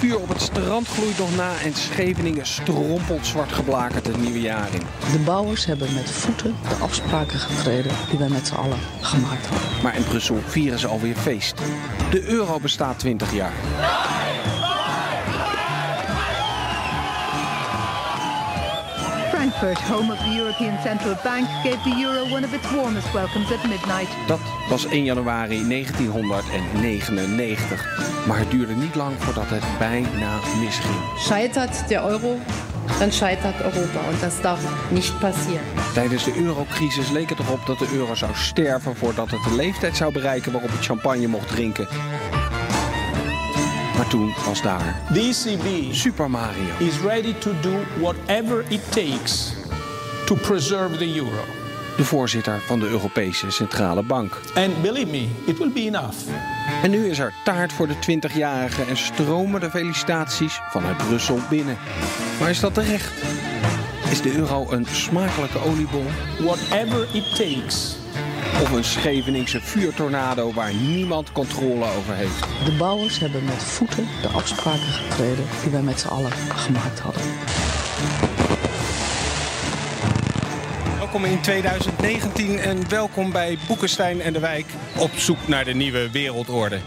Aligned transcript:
Vuur 0.00 0.20
op 0.20 0.28
het 0.28 0.40
strand 0.40 0.88
gloeit 0.88 1.18
nog 1.18 1.36
na 1.36 1.60
en 1.60 1.74
Scheveningen 1.74 2.46
strompelt 2.46 3.26
zwart 3.26 3.52
geblakerd 3.52 4.06
het 4.06 4.20
nieuwe 4.20 4.40
jaar 4.40 4.74
in. 4.74 4.82
De 5.12 5.18
bouwers 5.24 5.64
hebben 5.64 5.94
met 5.94 6.10
voeten 6.10 6.56
de 6.68 6.74
afspraken 6.74 7.38
getreden 7.38 7.92
die 8.10 8.18
wij 8.18 8.28
met 8.28 8.46
z'n 8.46 8.54
allen 8.54 8.78
gemaakt 9.00 9.46
hadden. 9.46 9.82
Maar 9.82 9.96
in 9.96 10.04
Brussel 10.04 10.38
vieren 10.46 10.78
ze 10.78 10.86
alweer 10.86 11.14
feest. 11.14 11.58
De 12.10 12.22
euro 12.24 12.60
bestaat 12.60 12.98
20 12.98 13.32
jaar. 13.34 13.52
Frankfurt, 19.40 19.78
home 19.78 20.12
of 20.12 20.18
the 20.18 20.34
European 20.36 20.78
Central 20.82 21.16
Bank, 21.24 21.48
gave 21.62 21.82
the 21.84 22.02
euro 22.02 22.34
one 22.34 22.44
of 22.44 22.54
its 22.54 22.72
warmest 22.72 23.14
welcomes 23.14 23.52
at 23.52 23.68
midnight. 23.68 24.08
Dat 24.26 24.40
was 24.68 24.86
1 24.86 25.04
januari 25.04 25.68
1999. 25.68 28.26
Maar 28.26 28.38
het 28.38 28.50
duurde 28.50 28.74
niet 28.74 28.94
lang 28.94 29.14
voordat 29.18 29.48
het 29.48 29.62
bijna 29.78 30.38
misging. 30.60 30.94
Scheitert 31.18 31.88
der 31.88 32.08
Euro, 32.08 32.38
dann 32.98 33.12
scheitert 33.12 33.60
Europa. 33.60 33.98
Und 34.10 34.20
das 34.20 34.40
darf 34.40 34.90
nicht 34.90 35.20
passieren. 35.20 35.64
Tijdens 35.94 36.24
de 36.24 36.36
eurocrisis 36.36 37.10
leek 37.10 37.28
het 37.28 37.38
erop 37.38 37.66
dat 37.66 37.78
de 37.78 37.88
euro 37.92 38.14
zou 38.14 38.30
sterven 38.34 38.96
voordat 38.96 39.30
het 39.30 39.42
de 39.42 39.54
leeftijd 39.54 39.96
zou 39.96 40.12
bereiken 40.12 40.52
waarop 40.52 40.70
het 40.70 40.84
champagne 40.84 41.26
mocht 41.26 41.48
drinken. 41.48 41.88
Maar 44.00 44.08
toen 44.08 44.34
was 44.46 44.62
daar 44.62 45.02
The 45.12 45.20
ECB 45.20 45.94
Super 45.94 46.30
Mario. 46.30 46.78
is 46.78 47.00
ready 47.00 47.34
to 47.34 47.50
do 47.60 47.72
whatever 47.98 48.64
it 48.68 48.92
takes 48.92 49.52
to 50.26 50.34
preserve 50.34 50.96
the 50.96 51.16
euro. 51.16 51.44
de 51.96 52.04
voorzitter 52.04 52.60
van 52.60 52.80
de 52.80 52.88
Europese 52.88 53.50
Centrale 53.50 54.02
Bank. 54.02 54.40
And 54.54 54.82
believe 54.82 55.10
me, 55.10 55.28
it 55.44 55.58
will 55.58 55.72
be 55.72 55.80
enough. 55.80 56.16
En 56.82 56.90
nu 56.90 57.08
is 57.08 57.18
er 57.18 57.32
taart 57.44 57.72
voor 57.72 57.86
de 57.86 57.94
20-jarige 57.94 58.82
en 58.84 58.96
stromen 58.96 59.60
de 59.60 59.70
felicitaties 59.70 60.60
vanuit 60.70 60.96
Brussel 60.96 61.38
binnen. 61.50 61.78
Maar 62.40 62.50
is 62.50 62.60
dat 62.60 62.74
terecht? 62.74 63.12
Is 64.10 64.22
de 64.22 64.36
euro 64.36 64.70
een 64.70 64.86
smakelijke 64.90 65.58
oliebol 65.58 66.04
Whatever 66.38 67.08
it 67.12 67.36
takes. 67.36 67.99
Of 68.60 68.70
een 68.70 68.84
Scheveningse 68.84 69.60
vuurtornado 69.60 70.52
waar 70.52 70.74
niemand 70.74 71.32
controle 71.32 71.84
over 71.84 72.14
heeft? 72.14 72.40
De 72.64 72.72
bouwers 72.78 73.18
hebben 73.18 73.44
met 73.44 73.62
voeten 73.62 74.06
de 74.22 74.28
afspraken 74.28 74.80
getreden 74.80 75.44
die 75.62 75.70
wij 75.70 75.82
met 75.82 76.00
z'n 76.00 76.08
allen 76.08 76.32
gemaakt 76.32 76.98
hadden. 76.98 77.22
Welkom 80.98 81.24
in 81.24 81.40
2019 81.40 82.58
en 82.58 82.88
welkom 82.88 83.32
bij 83.32 83.58
Boekenstein 83.66 84.20
en 84.20 84.32
de 84.32 84.40
Wijk 84.40 84.66
op 84.98 85.10
zoek 85.10 85.48
naar 85.48 85.64
de 85.64 85.74
nieuwe 85.74 86.10
wereldorde. 86.10 86.78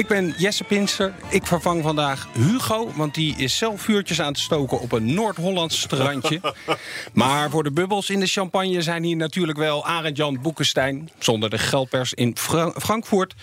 Ik 0.00 0.06
ben 0.06 0.34
Jesse 0.38 0.64
Pinster. 0.64 1.14
Ik 1.28 1.46
vervang 1.46 1.82
vandaag 1.82 2.28
Hugo, 2.32 2.92
want 2.96 3.14
die 3.14 3.34
is 3.36 3.56
zelf 3.56 3.82
vuurtjes 3.82 4.20
aan 4.20 4.32
te 4.32 4.40
stoken 4.40 4.80
op 4.80 4.92
een 4.92 5.14
Noord-Hollands 5.14 5.80
strandje. 5.80 6.40
maar 7.12 7.50
voor 7.50 7.62
de 7.62 7.72
bubbels 7.72 8.10
in 8.10 8.20
de 8.20 8.26
champagne 8.26 8.82
zijn 8.82 9.02
hier 9.02 9.16
natuurlijk 9.16 9.58
wel 9.58 9.86
Arend-Jan 9.86 10.40
Boekenstein. 10.42 11.10
Zonder 11.18 11.50
de 11.50 11.58
geldpers 11.58 12.14
in 12.14 12.36
Fra- 12.36 12.72
Frankfurt 12.76 13.34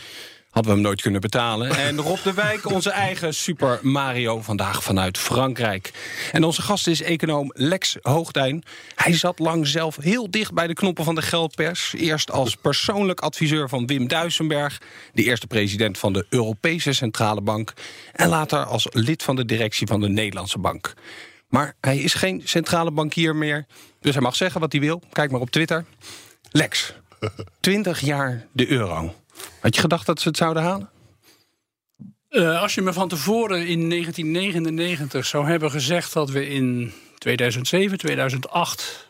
hadden 0.49 0.71
we 0.71 0.77
hem 0.77 0.87
nooit 0.87 1.01
kunnen 1.01 1.21
betalen. 1.21 1.69
En 1.69 1.97
Rob 1.97 2.23
de 2.23 2.33
Wijk, 2.33 2.69
onze 2.75 2.89
eigen 2.89 3.33
Super 3.33 3.79
Mario, 3.81 4.41
vandaag 4.41 4.83
vanuit 4.83 5.17
Frankrijk. 5.17 5.91
En 6.31 6.43
onze 6.43 6.61
gast 6.61 6.87
is 6.87 7.01
econoom 7.01 7.51
Lex 7.53 7.97
Hoogduin. 8.01 8.63
Hij 8.95 9.13
zat 9.13 9.39
lang 9.39 9.67
zelf 9.67 9.95
heel 9.95 10.31
dicht 10.31 10.53
bij 10.53 10.67
de 10.67 10.73
knoppen 10.73 11.03
van 11.03 11.15
de 11.15 11.21
geldpers. 11.21 11.93
Eerst 11.97 12.31
als 12.31 12.55
persoonlijk 12.55 13.19
adviseur 13.19 13.69
van 13.69 13.85
Wim 13.85 14.07
Duisenberg... 14.07 14.81
de 15.13 15.23
eerste 15.23 15.47
president 15.47 15.97
van 15.97 16.13
de 16.13 16.25
Europese 16.29 16.93
Centrale 16.93 17.41
Bank... 17.41 17.73
en 18.13 18.29
later 18.29 18.65
als 18.65 18.87
lid 18.91 19.23
van 19.23 19.35
de 19.35 19.45
directie 19.45 19.87
van 19.87 20.01
de 20.01 20.09
Nederlandse 20.09 20.59
Bank. 20.59 20.93
Maar 21.49 21.75
hij 21.81 21.97
is 21.97 22.13
geen 22.13 22.41
centrale 22.45 22.91
bankier 22.91 23.35
meer, 23.35 23.65
dus 23.99 24.13
hij 24.13 24.23
mag 24.23 24.35
zeggen 24.35 24.61
wat 24.61 24.71
hij 24.71 24.81
wil. 24.81 25.01
Kijk 25.11 25.31
maar 25.31 25.41
op 25.41 25.49
Twitter. 25.49 25.85
Lex, 26.51 26.93
20 27.59 27.99
jaar 27.99 28.47
de 28.51 28.67
euro. 28.67 29.13
Had 29.61 29.75
je 29.75 29.81
gedacht 29.81 30.05
dat 30.05 30.19
ze 30.21 30.27
het 30.27 30.37
zouden 30.37 30.63
halen? 30.63 30.89
Eh, 32.29 32.61
als 32.61 32.75
je 32.75 32.81
me 32.81 32.93
van 32.93 33.07
tevoren 33.07 33.67
in 33.67 33.89
1999 33.89 35.25
zou 35.25 35.47
hebben 35.47 35.71
gezegd 35.71 36.13
dat 36.13 36.29
we 36.29 36.47
in 36.49 36.93
2007, 37.17 37.97
2008 37.97 39.09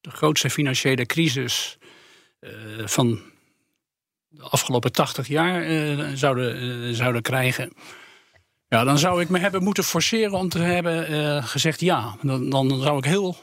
de 0.00 0.10
grootste 0.10 0.50
financiële 0.50 1.06
crisis 1.06 1.78
eh, 2.40 2.50
van 2.84 3.20
de 4.28 4.42
afgelopen 4.42 4.92
80 4.92 5.28
jaar 5.28 5.62
eh, 5.62 5.98
zouden, 6.14 6.94
zouden 6.94 7.22
krijgen. 7.22 7.72
Ja, 8.68 8.84
dan 8.84 8.98
zou 8.98 9.20
ik 9.20 9.28
me 9.28 9.38
hebben 9.38 9.62
moeten 9.62 9.84
forceren 9.84 10.32
om 10.32 10.48
te 10.48 10.58
hebben 10.58 11.44
gezegd 11.44 11.80
ja. 11.80 12.16
Dan, 12.22 12.50
dan 12.50 12.80
zou 12.82 12.98
ik 12.98 13.04
heel 13.04 13.36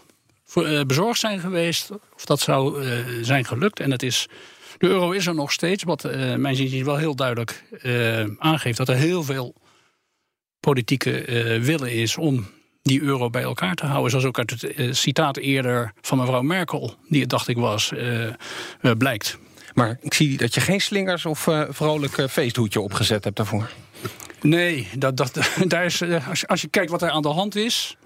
bezorgd 0.88 1.20
zijn 1.20 1.40
geweest 1.40 1.90
of 2.16 2.26
dat 2.26 2.40
zou 2.40 2.84
zijn 3.24 3.46
gelukt. 3.46 3.80
En 3.80 3.92
het 3.92 4.04
is, 4.04 4.28
de 4.82 4.88
euro 4.88 5.12
is 5.12 5.28
er 5.28 5.36
nog 5.36 5.52
steeds, 5.52 5.84
wat 5.84 6.04
eh 6.04 6.36
mijn 6.36 6.56
zin 6.56 6.86
wel 6.86 6.98
heel 6.98 7.16
duidelijk 7.16 7.64
eh, 7.82 8.24
aangeeft 8.38 8.78
dat 8.78 8.90
er 8.90 8.96
heel 8.96 9.24
veel 9.24 9.56
politieke 10.60 11.26
eh, 11.26 11.62
willen 11.62 11.92
is 11.92 12.18
om 12.18 12.48
die 12.82 13.02
euro 13.02 13.30
bij 13.30 13.42
elkaar 13.42 13.76
te 13.76 13.86
houden. 13.86 14.10
Zoals 14.10 14.26
ook 14.26 14.38
uit 14.38 14.52
het 14.62 14.98
citaat 14.98 15.38
eerder 15.38 15.94
van 16.02 16.18
mevrouw 16.18 16.42
Merkel, 16.42 16.96
die 17.10 17.22
het 17.22 17.30
dacht 17.30 17.48
ik 17.48 17.58
was, 17.58 17.92
blijkt. 18.98 19.38
Maar 19.74 19.98
ik 20.02 20.14
zie 20.14 20.38
dat 20.38 20.54
je 20.54 20.62
geen 20.62 20.82
slingers 20.82 21.26
of 21.26 21.48
vrolijk 21.70 22.26
feesthoedje 22.30 22.82
opgezet 22.82 23.24
hebt 23.24 23.36
daarvoor. 23.36 23.70
Nee, 24.42 24.88
dat, 24.98 25.18
dat, 25.18 25.40
daar 25.68 25.86
is, 25.86 26.02
als, 26.28 26.40
je, 26.40 26.48
als 26.48 26.62
je 26.62 26.68
kijkt 26.68 26.92
wat 26.92 27.02
er 27.02 27.10
aan 27.10 27.22
de 27.22 27.28
hand 27.28 27.56
is, 27.56 27.98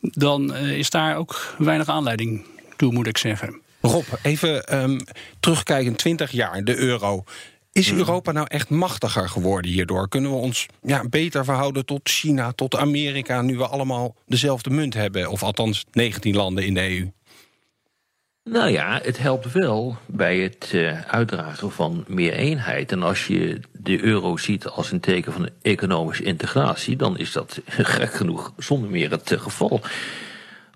dan 0.00 0.54
is 0.54 0.90
daar 0.90 1.16
ook 1.16 1.54
weinig 1.58 1.88
aanleiding 1.88 2.44
toe, 2.76 2.92
moet 2.92 3.06
ik 3.06 3.18
zeggen. 3.18 3.60
Rob, 3.86 4.04
even 4.22 4.66
ehm, 4.66 4.98
terugkijken, 5.40 5.96
20 5.96 6.30
jaar, 6.30 6.64
de 6.64 6.76
euro. 6.76 7.24
Is 7.72 7.92
Europa 7.92 8.32
nou 8.32 8.46
echt 8.50 8.68
machtiger 8.68 9.28
geworden 9.28 9.70
hierdoor? 9.70 10.08
Kunnen 10.08 10.30
we 10.30 10.36
ons 10.36 10.66
ja, 10.82 11.08
beter 11.08 11.44
verhouden 11.44 11.84
tot 11.84 12.00
China, 12.08 12.52
tot 12.52 12.76
Amerika... 12.76 13.42
nu 13.42 13.56
we 13.56 13.66
allemaal 13.66 14.14
dezelfde 14.26 14.70
munt 14.70 14.94
hebben? 14.94 15.30
Of 15.30 15.42
althans 15.42 15.84
19 15.92 16.34
landen 16.34 16.64
in 16.64 16.74
de 16.74 16.98
EU. 16.98 17.10
Nou 18.44 18.70
ja, 18.70 19.00
het 19.02 19.18
helpt 19.18 19.52
wel 19.52 19.96
bij 20.06 20.38
het 20.38 20.70
eh, 20.72 21.00
uitdragen 21.00 21.72
van 21.72 22.04
meer 22.08 22.32
eenheid. 22.32 22.92
En 22.92 23.02
als 23.02 23.26
je 23.26 23.60
de 23.72 24.02
euro 24.02 24.36
ziet 24.36 24.66
als 24.66 24.90
een 24.90 25.00
teken 25.00 25.32
van 25.32 25.48
economische 25.62 26.22
integratie, 26.22 26.96
dan 26.96 27.18
is 27.18 27.32
dat 27.32 27.60
gek 27.66 28.14
genoeg 28.14 28.52
zonder 28.56 28.90
meer 28.90 29.10
het 29.10 29.32
eh, 29.32 29.40
geval. 29.40 29.80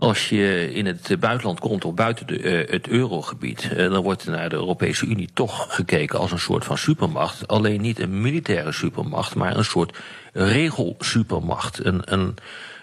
Als 0.00 0.28
je 0.28 0.72
in 0.72 0.86
het 0.86 1.16
buitenland 1.20 1.60
komt 1.60 1.84
of 1.84 1.94
buiten 1.94 2.26
de, 2.26 2.40
eh, 2.40 2.70
het 2.72 2.88
eurogebied, 2.88 3.72
eh, 3.72 3.90
dan 3.90 4.02
wordt 4.02 4.24
er 4.24 4.30
naar 4.30 4.48
de 4.48 4.56
Europese 4.56 5.06
Unie 5.06 5.28
toch 5.34 5.74
gekeken 5.74 6.18
als 6.18 6.32
een 6.32 6.38
soort 6.38 6.64
van 6.64 6.78
supermacht. 6.78 7.48
Alleen 7.48 7.80
niet 7.80 7.98
een 7.98 8.20
militaire 8.20 8.72
supermacht, 8.72 9.34
maar 9.34 9.56
een 9.56 9.64
soort 9.64 9.98
regelsupermacht. 10.32 11.84
Een, 11.84 12.02
een, 12.04 12.34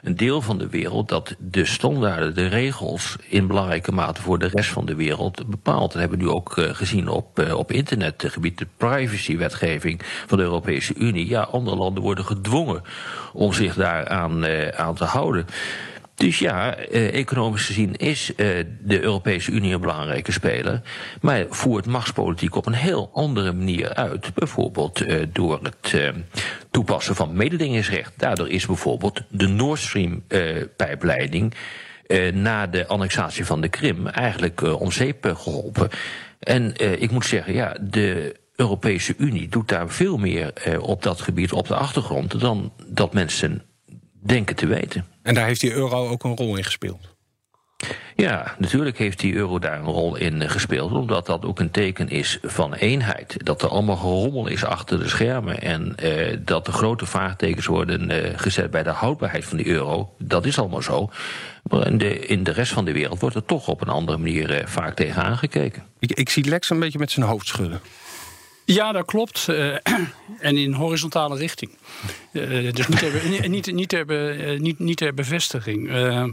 een 0.02 0.16
deel 0.16 0.42
van 0.42 0.58
de 0.58 0.70
wereld 0.70 1.10
dat 1.10 1.36
de 1.40 1.66
standaarden, 1.66 2.36
de 2.36 2.48
regels 2.48 3.16
in 3.30 3.48
belangrijke 3.48 3.92
mate 3.92 4.22
voor 4.22 4.40
de 4.40 4.50
rest 4.54 4.70
van 4.70 4.86
de 4.86 4.96
wereld 4.96 5.50
bepaalt. 5.50 5.92
Dat 5.92 6.02
hebben 6.02 6.18
we 6.18 6.24
nu 6.24 6.30
ook 6.30 6.58
eh, 6.58 6.76
gezien 6.76 7.08
op, 7.08 7.52
op 7.54 7.72
internetgebied, 7.72 8.58
de 8.58 8.68
privacywetgeving 8.78 10.02
van 10.28 10.38
de 10.38 10.44
Europese 10.44 10.94
Unie. 10.96 11.28
Ja, 11.28 11.42
andere 11.42 11.76
landen 11.76 12.04
worden 12.04 12.26
gedwongen 12.26 12.82
om 13.34 13.54
zich 13.54 13.76
daaraan 13.76 14.46
aan 14.76 14.96
te 14.96 15.06
houden. 15.06 15.46
Dus 16.18 16.40
ja, 16.40 16.76
eh, 16.76 17.14
economisch 17.14 17.66
gezien 17.66 17.96
is 17.96 18.36
eh, 18.36 18.48
de 18.80 19.02
Europese 19.02 19.52
Unie 19.52 19.74
een 19.74 19.82
belangrijke 19.82 20.32
speler. 20.32 20.82
Maar 21.22 21.46
voert 21.50 21.86
machtspolitiek 21.86 22.56
op 22.56 22.66
een 22.66 22.74
heel 22.74 23.10
andere 23.14 23.54
manier 23.54 23.94
uit. 23.94 24.34
Bijvoorbeeld 24.34 25.02
eh, 25.02 25.26
door 25.34 25.60
het 25.64 26.14
toepassen 26.72 27.16
van 27.16 27.36
mededingingsrecht. 27.36 28.14
Daardoor 28.16 28.50
is 28.50 28.66
bijvoorbeeld 28.66 29.22
de 29.30 29.48
Nord 29.48 29.80
Stream 29.80 30.24
pijpleiding 30.76 31.54
na 32.34 32.68
de 32.68 32.88
annexatie 32.88 33.46
van 33.46 33.62
de 33.62 33.68
Krim 33.68 34.08
eigenlijk 34.08 34.62
om 34.62 34.92
zeep 34.92 35.26
eh, 35.26 35.36
geholpen. 35.36 35.90
En 36.40 36.74
ik 37.02 37.12
moet 37.12 37.26
zeggen, 37.26 37.54
ja, 37.54 37.78
de 37.82 38.36
Europese 38.56 39.14
Unie 39.18 39.50
doet 39.50 39.68
daar 39.68 39.90
veel 39.90 40.18
meer 40.18 40.54
op 40.82 41.04
dat 41.04 41.22
gebied 41.22 41.52
op 41.52 41.68
de 41.68 41.76
achtergrond 41.76 42.40
dan 42.40 42.74
dat 42.88 43.14
mensen 43.14 43.62
denken 44.28 44.56
te 44.56 44.68
weten. 44.68 45.06
En 45.22 45.34
daar 45.34 45.46
heeft 45.46 45.62
die 45.62 45.74
euro 45.74 46.08
ook 46.08 46.24
een 46.24 46.36
rol 46.36 46.56
in 46.58 46.64
gespeeld. 46.64 47.16
Ja, 48.16 48.56
natuurlijk 48.58 48.98
heeft 48.98 49.20
die 49.20 49.34
euro 49.34 49.60
daar 49.60 49.80
een 49.80 49.86
rol 49.86 50.16
in 50.16 50.50
gespeeld, 50.50 50.92
omdat 50.92 51.26
dat 51.26 51.46
ook 51.46 51.60
een 51.60 51.72
teken 51.72 52.10
is 52.10 52.40
van 52.42 52.74
eenheid. 52.74 53.36
Dat 53.46 53.62
er 53.62 53.70
allemaal 53.70 53.96
gerommel 53.96 54.48
is 54.48 54.66
achter 54.66 55.00
de 55.00 55.08
schermen 55.08 55.62
en 55.62 55.96
eh, 55.96 56.38
dat 56.40 56.68
er 56.68 56.74
grote 56.74 57.06
vraagtekens 57.06 57.66
worden 57.66 58.10
eh, 58.10 58.40
gezet 58.40 58.72
bij 58.72 58.84
de 58.84 58.90
houdbaarheid 58.90 59.46
van 59.46 59.58
die 59.58 59.68
euro. 59.68 60.14
Dat 60.18 60.46
is 60.46 60.60
allemaal 60.60 60.82
zo. 60.82 61.10
Maar 61.64 61.88
in 61.88 61.98
de, 61.98 62.20
in 62.20 62.44
de 62.44 62.52
rest 62.52 62.74
van 62.74 62.86
de 62.86 62.92
wereld 62.92 63.20
wordt 63.20 63.36
er 63.36 63.46
toch 63.46 63.68
op 63.68 63.82
een 63.82 63.88
andere 63.88 64.18
manier 64.18 64.52
eh, 64.52 64.68
vaak 64.68 64.96
tegen 64.96 65.24
aangekeken. 65.24 65.84
Ik, 66.00 66.12
ik 66.12 66.30
zie 66.30 66.46
Lex 66.46 66.70
een 66.70 66.80
beetje 66.80 67.00
met 67.00 67.12
zijn 67.12 67.26
hoofd 67.26 67.48
schudden. 67.48 67.80
Ja, 68.74 68.92
dat 68.92 69.06
klopt. 69.06 69.48
Uh, 69.50 69.76
en 70.40 70.58
in 70.58 70.74
horizontale 70.74 71.38
richting. 71.38 71.72
Uh, 72.32 72.74
dus 72.74 72.88
niet 72.88 73.00
ter, 73.00 73.50
niet, 73.50 73.72
niet, 73.74 73.90
ter, 73.90 74.06
be, 74.06 74.56
niet, 74.60 74.80
niet 74.80 74.98
ter 74.98 75.14
bevestiging. 75.14 75.90
Uh, 75.90 76.26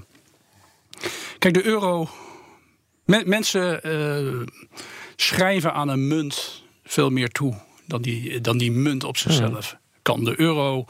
kijk, 1.38 1.54
de 1.54 1.64
euro. 1.64 2.08
Men, 3.04 3.28
mensen 3.28 3.80
schrijven 5.16 5.72
aan 5.72 5.88
een 5.88 6.08
munt 6.08 6.64
veel 6.84 7.10
meer 7.10 7.28
toe 7.28 7.54
dan 7.86 8.02
die, 8.02 8.40
dan 8.40 8.58
die 8.58 8.72
munt 8.72 9.04
op 9.04 9.16
zichzelf. 9.16 9.70
Hmm. 9.70 9.78
Kan. 10.02 10.24
De 10.24 10.40
euro 10.40 10.84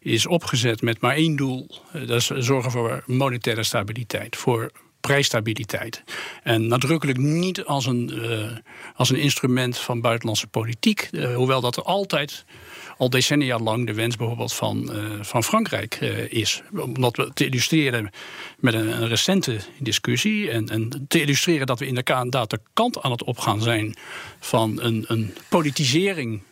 is 0.00 0.26
opgezet 0.26 0.82
met 0.82 1.00
maar 1.00 1.14
één 1.14 1.36
doel: 1.36 1.70
dat 1.92 2.10
is 2.10 2.26
zorgen 2.26 2.70
voor 2.70 3.02
monetaire 3.06 3.62
stabiliteit. 3.62 4.36
Voor 4.36 4.70
prijsstabiliteit. 5.00 6.02
En 6.42 6.66
nadrukkelijk 6.66 7.18
niet 7.18 7.64
als 7.64 7.86
een, 7.86 8.10
uh, 8.14 8.46
als 8.94 9.10
een 9.10 9.16
instrument 9.16 9.78
van 9.78 10.00
buitenlandse 10.00 10.46
politiek. 10.46 11.08
Uh, 11.12 11.34
hoewel 11.34 11.60
dat 11.60 11.76
er 11.76 11.82
altijd 11.82 12.44
al 12.98 13.10
decennia 13.10 13.58
lang 13.58 13.86
de 13.86 13.94
wens 13.94 14.16
bijvoorbeeld 14.16 14.52
van, 14.52 14.90
uh, 14.96 15.04
van 15.20 15.44
Frankrijk 15.44 15.94
is. 16.30 16.62
Om 16.76 17.00
dat 17.00 17.30
te 17.34 17.44
illustreren 17.44 18.10
met 18.58 18.74
een, 18.74 19.08
recente 19.08 19.58
discussie. 19.78 20.50
En, 20.50 20.68
en, 20.68 21.04
te 21.08 21.20
illustreren 21.20 21.66
dat 21.66 21.78
we 21.78 21.86
inderdaad 21.86 22.50
de 22.50 22.60
kant 22.72 23.02
aan 23.02 23.10
het 23.10 23.24
opgaan 23.24 23.62
zijn 23.62 23.96
van 24.38 24.80
een, 24.80 25.04
een 25.08 25.34
politisering 25.48 26.42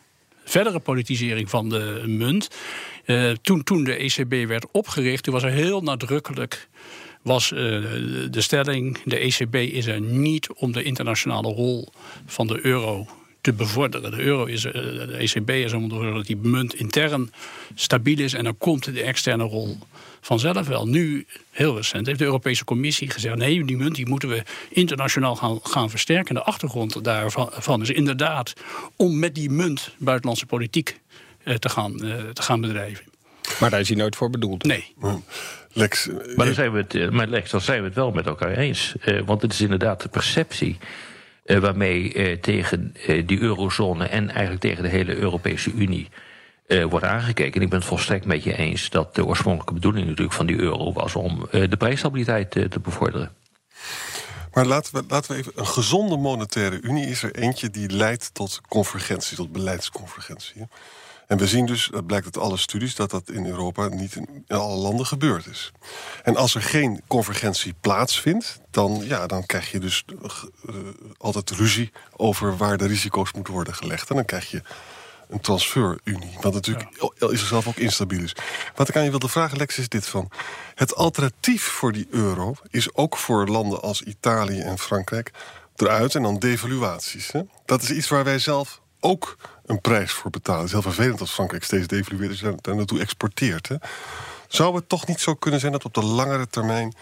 verdere 0.45 0.79
politisering 0.79 1.51
van 1.51 1.69
de 1.69 2.03
munt. 2.07 2.49
Toen, 3.43 3.65
toen 3.65 3.85
de 3.85 3.97
ECB 3.97 4.49
werd 4.49 4.67
opgericht, 4.71 5.23
toen 5.23 5.35
was 5.35 5.43
er 5.43 5.51
heel 5.51 5.81
nadrukkelijk 5.81 6.69
was 7.23 7.53
uh, 7.53 7.59
de 8.31 8.41
stelling: 8.41 8.99
de 9.05 9.19
ECB 9.19 9.55
is 9.55 9.87
er 9.87 10.01
niet 10.01 10.53
om 10.53 10.73
de 10.73 10.83
internationale 10.83 11.53
rol 11.53 11.89
van 12.27 12.47
de 12.47 12.59
euro 12.63 13.07
te 13.41 13.53
bevorderen. 13.53 14.11
De 14.11 14.23
euro 14.23 14.45
is, 14.45 14.65
uh, 14.65 14.73
de 14.73 15.17
ECB 15.19 15.51
is 15.51 15.73
om 15.73 15.89
dat 15.89 16.27
die 16.27 16.37
munt 16.37 16.75
intern 16.75 17.33
stabiel 17.75 18.19
is 18.19 18.35
en 18.35 18.45
dan 18.45 18.59
komt 18.59 18.95
de 18.95 19.03
externe 19.03 19.45
rol 19.45 19.79
vanzelf 20.21 20.67
wel. 20.67 20.87
Nu, 20.87 21.27
heel 21.51 21.77
recent, 21.77 22.07
heeft 22.07 22.19
de 22.19 22.25
Europese 22.25 22.65
Commissie 22.65 23.11
gezegd: 23.11 23.37
nee, 23.37 23.65
die 23.65 23.77
munt 23.77 23.95
die 23.95 24.09
moeten 24.09 24.29
we 24.29 24.43
internationaal 24.71 25.37
gaan, 25.37 25.59
gaan 25.63 25.91
versterken. 25.91 26.35
De 26.35 26.43
achtergrond 26.43 27.05
daarvan 27.05 27.83
is 27.83 27.91
inderdaad 27.91 28.53
om 28.97 29.19
met 29.19 29.35
die 29.35 29.51
munt 29.51 29.95
buitenlandse 29.99 30.47
politiek 30.47 31.01
uh, 31.45 31.55
te, 31.55 31.69
gaan, 31.69 31.97
te 32.33 32.43
gaan 32.43 32.61
bedrijven. 32.61 33.05
Maar 33.61 33.71
daar 33.71 33.81
is 33.81 33.89
hij 33.89 33.97
nooit 33.97 34.17
voor 34.17 34.31
bedoeld. 34.31 34.63
Nee. 34.63 34.95
Lex, 35.73 36.09
maar, 36.37 36.47
dan 36.47 36.55
zijn 36.55 36.73
we 36.73 36.79
het, 36.79 36.95
eh, 36.95 37.09
maar 37.09 37.27
Lex, 37.27 37.51
dan 37.51 37.61
zijn 37.61 37.81
we 37.81 37.87
het 37.87 37.95
wel 37.95 38.11
met 38.11 38.27
elkaar 38.27 38.57
eens. 38.57 38.95
Uh, 39.05 39.23
want 39.25 39.43
het 39.43 39.53
is 39.53 39.61
inderdaad 39.61 40.03
de 40.03 40.09
perceptie 40.09 40.79
uh, 41.45 41.59
waarmee 41.59 42.15
uh, 42.15 42.37
tegen 42.41 42.95
die 43.27 43.41
eurozone 43.41 44.07
en 44.07 44.31
eigenlijk 44.31 44.61
tegen 44.61 44.83
de 44.83 44.89
hele 44.89 45.17
Europese 45.17 45.73
Unie 45.73 46.09
wordt 46.89 47.05
aangekeken. 47.05 47.55
En 47.55 47.63
ik 47.63 47.69
ben 47.69 47.79
het 47.79 47.89
volstrekt 47.89 48.25
met 48.25 48.43
je 48.43 48.57
eens 48.57 48.91
dat 48.91 49.15
de 49.15 49.25
oorspronkelijke 49.25 49.75
bedoeling 49.75 50.07
natuurlijk 50.07 50.37
van 50.37 50.47
die 50.47 50.59
euro 50.59 50.93
was 50.93 51.15
om 51.15 51.49
de 51.51 51.77
prijsstabiliteit 51.79 52.51
te 52.51 52.81
bevorderen. 52.83 53.33
Maar 54.53 54.67
laten 54.67 54.95
we, 54.95 55.05
laten 55.09 55.33
we 55.33 55.39
even. 55.39 55.53
Een 55.55 55.67
gezonde 55.67 56.17
monetaire 56.17 56.81
unie 56.81 57.07
is 57.07 57.23
er 57.23 57.35
eentje 57.35 57.71
die 57.71 57.91
leidt 57.91 58.35
tot 58.35 58.61
convergentie, 58.69 59.37
tot 59.37 59.53
beleidsconvergentie. 59.53 60.67
En 61.29 61.39
we 61.39 61.47
zien 61.47 61.67
dus, 61.67 61.89
dat 61.93 62.07
blijkt 62.07 62.25
uit 62.25 62.39
alle 62.39 62.57
studies, 62.57 62.95
dat 62.95 63.11
dat 63.11 63.31
in 63.31 63.47
Europa 63.47 63.89
niet 63.89 64.15
in 64.15 64.45
alle 64.49 64.77
landen 64.77 65.07
gebeurd 65.07 65.47
is. 65.47 65.73
En 66.23 66.37
als 66.37 66.55
er 66.55 66.63
geen 66.63 67.03
convergentie 67.07 67.75
plaatsvindt, 67.81 68.61
dan, 68.71 69.01
ja, 69.05 69.27
dan 69.27 69.47
krijg 69.47 69.71
je 69.71 69.79
dus 69.79 70.05
uh, 70.09 70.75
altijd 71.19 71.51
ruzie 71.51 71.93
over 72.17 72.57
waar 72.57 72.77
de 72.77 72.87
risico's 72.87 73.33
moeten 73.33 73.53
worden 73.53 73.75
gelegd. 73.75 74.11
En 74.11 74.17
dan 74.17 74.25
krijg 74.25 74.51
je 74.51 74.63
een 75.29 75.41
transferunie, 75.41 76.39
wat 76.41 76.53
natuurlijk 76.53 76.89
ja. 77.19 77.29
is 77.29 77.49
zelf 77.49 77.69
ook 77.69 77.77
instabiel 77.77 78.23
is. 78.23 78.37
Wat 78.75 78.89
ik 78.89 78.97
aan 78.97 79.05
je 79.05 79.11
wilde 79.11 79.29
vragen, 79.29 79.59
Lex, 79.59 79.79
is 79.79 79.89
dit 79.89 80.07
van... 80.07 80.31
het 80.75 80.95
alternatief 80.95 81.63
voor 81.63 81.93
die 81.93 82.07
euro 82.11 82.55
is 82.71 82.95
ook 82.95 83.17
voor 83.17 83.49
landen 83.49 83.81
als 83.81 84.03
Italië 84.03 84.61
en 84.61 84.79
Frankrijk... 84.79 85.31
eruit 85.77 86.15
en 86.15 86.23
dan 86.23 86.39
devaluaties. 86.39 87.33
Hè? 87.33 87.41
Dat 87.65 87.83
is 87.83 87.91
iets 87.91 88.09
waar 88.09 88.25
wij 88.25 88.39
zelf 88.39 88.81
ook 89.01 89.37
een 89.67 89.81
prijs 89.81 90.13
voor 90.13 90.31
betalen. 90.31 90.61
Het 90.61 90.69
is 90.69 90.73
heel 90.73 90.93
vervelend 90.93 91.21
als 91.21 91.33
Frankrijk 91.33 91.65
steeds 91.65 91.87
devalueert 91.87 92.43
en 92.43 92.59
daar 92.61 92.77
naartoe 92.77 93.01
exporteert. 93.01 93.69
Hè. 93.69 93.77
Zou 94.49 94.75
het 94.75 94.89
toch 94.89 95.07
niet 95.07 95.21
zo 95.21 95.35
kunnen 95.35 95.61
zijn 95.61 95.73
dat 95.73 95.85
op 95.85 95.95
de 95.95 96.05
langere 96.05 96.47
termijn 96.49 96.95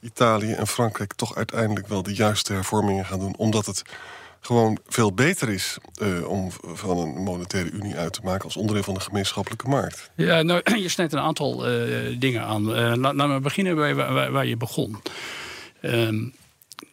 Italië 0.00 0.52
en 0.52 0.66
Frankrijk 0.66 1.12
toch 1.12 1.36
uiteindelijk 1.36 1.88
wel 1.88 2.02
de 2.02 2.14
juiste 2.14 2.52
hervormingen 2.52 3.06
gaan 3.06 3.18
doen, 3.18 3.36
omdat 3.36 3.66
het 3.66 3.82
gewoon 4.40 4.78
veel 4.88 5.12
beter 5.12 5.48
is 5.48 5.78
uh, 6.02 6.28
om 6.28 6.50
van 6.62 6.98
een 6.98 7.22
monetaire 7.22 7.70
unie 7.70 7.96
uit 7.96 8.12
te 8.12 8.20
maken 8.24 8.44
als 8.44 8.56
onderdeel 8.56 8.82
van 8.82 8.94
de 8.94 9.00
gemeenschappelijke 9.00 9.68
markt. 9.68 10.10
Ja, 10.14 10.42
nou, 10.42 10.62
je 10.82 10.88
snijdt 10.88 11.12
een 11.12 11.18
aantal 11.18 11.70
uh, 11.70 12.20
dingen 12.20 12.42
aan. 12.42 12.70
Uh, 12.70 12.94
laten 12.96 13.34
we 13.34 13.40
beginnen 13.40 13.76
bij 13.76 13.94
waar, 14.30 14.46
je 14.46 14.56
begon. 14.56 15.02
Um, 15.82 16.34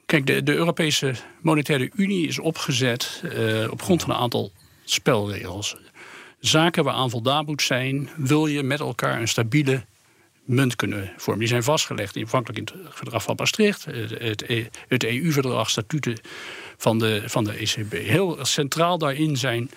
kijk, 0.07 0.25
de, 0.25 0.43
de, 0.43 0.53
Europese 0.53 1.13
monetaire 1.41 1.89
unie 1.95 2.27
is 2.27 2.39
opgezet 2.39 3.23
op 3.69 3.81
grond 3.81 4.01
van 4.01 4.09
een 4.09 4.17
aantal 4.17 4.51
spelregels. 4.83 5.75
Zaken 6.39 6.83
waaraan 6.83 7.09
voldaan 7.09 7.45
moet 7.45 7.61
zijn, 7.61 8.09
wil 8.15 8.47
je 8.47 8.63
met 8.63 8.79
elkaar 8.79 9.21
een 9.21 9.27
stabiele 9.27 9.85
munt 10.45 10.75
kunnen 10.75 11.13
vormen. 11.17 11.39
Die 11.39 11.49
zijn 11.49 11.63
vastgelegd 11.63 12.17
aanvankelijk 12.17 12.59
in 12.71 12.79
het 12.83 12.95
verdrag 12.95 13.23
van 13.23 13.35
Maastricht, 13.37 13.85
het 14.87 15.03
EU-verdrag, 15.03 15.69
statuten 15.69 16.19
van 16.77 16.99
de, 16.99 17.21
van 17.25 17.43
de 17.43 17.51
ECB. 17.51 17.91
Heel 17.91 18.37
centraal 18.41 18.97
daarin 18.97 19.37
zijn 19.37 19.71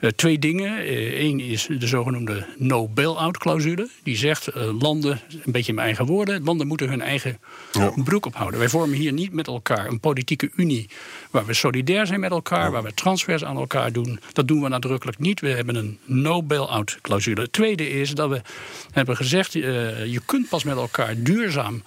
uh, 0.00 0.10
twee 0.10 0.38
dingen. 0.38 0.94
Eén 1.24 1.40
uh, 1.40 1.50
is 1.50 1.66
de 1.78 1.86
zogenoemde 1.86 2.46
no-bail-out-clausule. 2.58 3.88
Die 4.02 4.16
zegt 4.16 4.56
uh, 4.56 4.80
landen, 4.80 5.20
een 5.44 5.52
beetje 5.52 5.68
in 5.68 5.74
mijn 5.74 5.86
eigen 5.86 6.06
woorden, 6.06 6.44
landen 6.44 6.66
moeten 6.66 6.88
hun 6.88 7.02
eigen 7.02 7.38
ja. 7.72 7.92
broek 8.04 8.26
ophouden. 8.26 8.58
Wij 8.58 8.68
vormen 8.68 8.98
hier 8.98 9.12
niet 9.12 9.32
met 9.32 9.46
elkaar 9.46 9.86
een 9.86 10.00
politieke 10.00 10.50
unie 10.56 10.88
waar 11.30 11.46
we 11.46 11.54
solidair 11.54 12.06
zijn 12.06 12.20
met 12.20 12.30
elkaar, 12.30 12.64
ja. 12.64 12.70
waar 12.70 12.82
we 12.82 12.94
transfers 12.94 13.44
aan 13.44 13.56
elkaar 13.56 13.92
doen. 13.92 14.20
Dat 14.32 14.48
doen 14.48 14.62
we 14.62 14.68
nadrukkelijk 14.68 15.18
niet. 15.18 15.40
We 15.40 15.48
hebben 15.48 15.74
een 15.74 15.98
no-bail-out-clausule. 16.04 17.40
Het 17.40 17.52
tweede 17.52 17.88
is 17.88 18.10
dat 18.10 18.30
we 18.30 18.40
hebben 18.90 19.16
gezegd, 19.16 19.52
je 19.52 20.20
kunt 20.26 20.48
pas 20.48 20.64
met 20.64 20.76
elkaar 20.76 21.14
duurzaam 21.16 21.82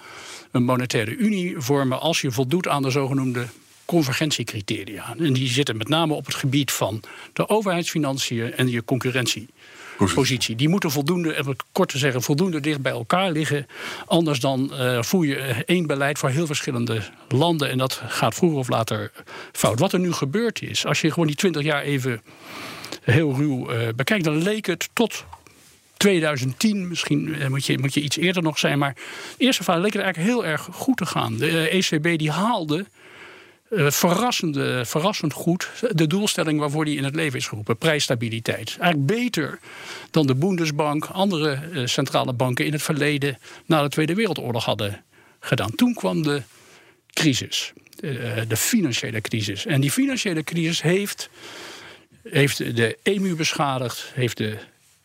een 0.50 0.64
monetaire 0.64 1.16
unie 1.16 1.54
vormen 1.58 2.00
als 2.00 2.20
je 2.20 2.30
voldoet 2.30 2.68
aan 2.68 2.82
de 2.82 2.90
zogenoemde 2.90 3.46
convergentiecriteria. 3.88 5.14
En 5.18 5.32
die 5.32 5.48
zitten 5.48 5.76
met 5.76 5.88
name 5.88 6.14
op 6.14 6.26
het 6.26 6.34
gebied 6.34 6.72
van 6.72 7.02
de 7.32 7.48
overheidsfinanciën 7.48 8.54
en 8.54 8.70
je 8.70 8.84
concurrentiepositie. 8.84 10.56
Die 10.56 10.68
moeten 10.68 10.90
voldoende, 10.90 11.38
even 11.38 11.56
kort 11.72 11.88
te 11.88 11.98
zeggen, 11.98 12.22
voldoende 12.22 12.60
dicht 12.60 12.80
bij 12.80 12.92
elkaar 12.92 13.30
liggen. 13.30 13.66
Anders 14.06 14.40
dan 14.40 14.70
uh, 14.72 15.02
voer 15.02 15.26
je 15.26 15.36
één 15.66 15.86
beleid 15.86 16.18
voor 16.18 16.28
heel 16.28 16.46
verschillende 16.46 17.02
landen. 17.28 17.70
En 17.70 17.78
dat 17.78 18.02
gaat 18.06 18.34
vroeger 18.34 18.58
of 18.58 18.68
later 18.68 19.12
fout. 19.52 19.78
Wat 19.78 19.92
er 19.92 20.00
nu 20.00 20.12
gebeurd 20.12 20.62
is, 20.62 20.86
als 20.86 21.00
je 21.00 21.10
gewoon 21.10 21.26
die 21.26 21.36
twintig 21.36 21.62
jaar 21.62 21.82
even 21.82 22.22
heel 23.02 23.34
ruw 23.34 23.72
uh, 23.72 23.88
bekijkt, 23.96 24.24
dan 24.24 24.42
leek 24.42 24.66
het 24.66 24.88
tot 24.92 25.24
2010, 25.96 26.88
misschien 26.88 27.34
eh, 27.34 27.48
moet 27.48 27.66
je, 27.66 27.78
moet 27.78 27.94
je 27.94 28.00
iets 28.00 28.16
eerder 28.16 28.42
nog 28.42 28.58
zijn. 28.58 28.78
Maar 28.78 28.96
eerst 29.36 29.60
of 29.60 29.66
leek 29.66 29.92
het 29.92 30.02
eigenlijk 30.02 30.30
heel 30.30 30.46
erg 30.46 30.68
goed 30.72 30.96
te 30.96 31.06
gaan. 31.06 31.36
De 31.36 31.68
ECB 31.68 32.18
die 32.18 32.30
haalde 32.30 32.86
uh, 33.70 33.90
verrassende, 33.90 34.84
verrassend 34.84 35.32
goed 35.32 35.70
de 35.90 36.06
doelstelling 36.06 36.60
waarvoor 36.60 36.84
die 36.84 36.96
in 36.96 37.04
het 37.04 37.14
leven 37.14 37.38
is 37.38 37.46
geroepen: 37.46 37.76
prijsstabiliteit. 37.76 38.76
Eigenlijk 38.80 39.06
beter 39.06 39.58
dan 40.10 40.26
de 40.26 40.34
Bundesbank, 40.34 41.04
andere 41.04 41.58
uh, 41.72 41.86
centrale 41.86 42.32
banken 42.32 42.66
in 42.66 42.72
het 42.72 42.82
verleden 42.82 43.38
na 43.66 43.82
de 43.82 43.88
Tweede 43.88 44.14
Wereldoorlog 44.14 44.64
hadden 44.64 45.04
gedaan. 45.40 45.74
Toen 45.74 45.94
kwam 45.94 46.22
de 46.22 46.42
crisis, 47.12 47.72
uh, 48.00 48.40
de 48.48 48.56
financiële 48.56 49.20
crisis. 49.20 49.66
En 49.66 49.80
die 49.80 49.90
financiële 49.90 50.44
crisis 50.44 50.82
heeft, 50.82 51.28
heeft 52.22 52.76
de 52.76 52.98
EMU 53.02 53.34
beschadigd, 53.34 54.10
heeft 54.14 54.36
de 54.36 54.58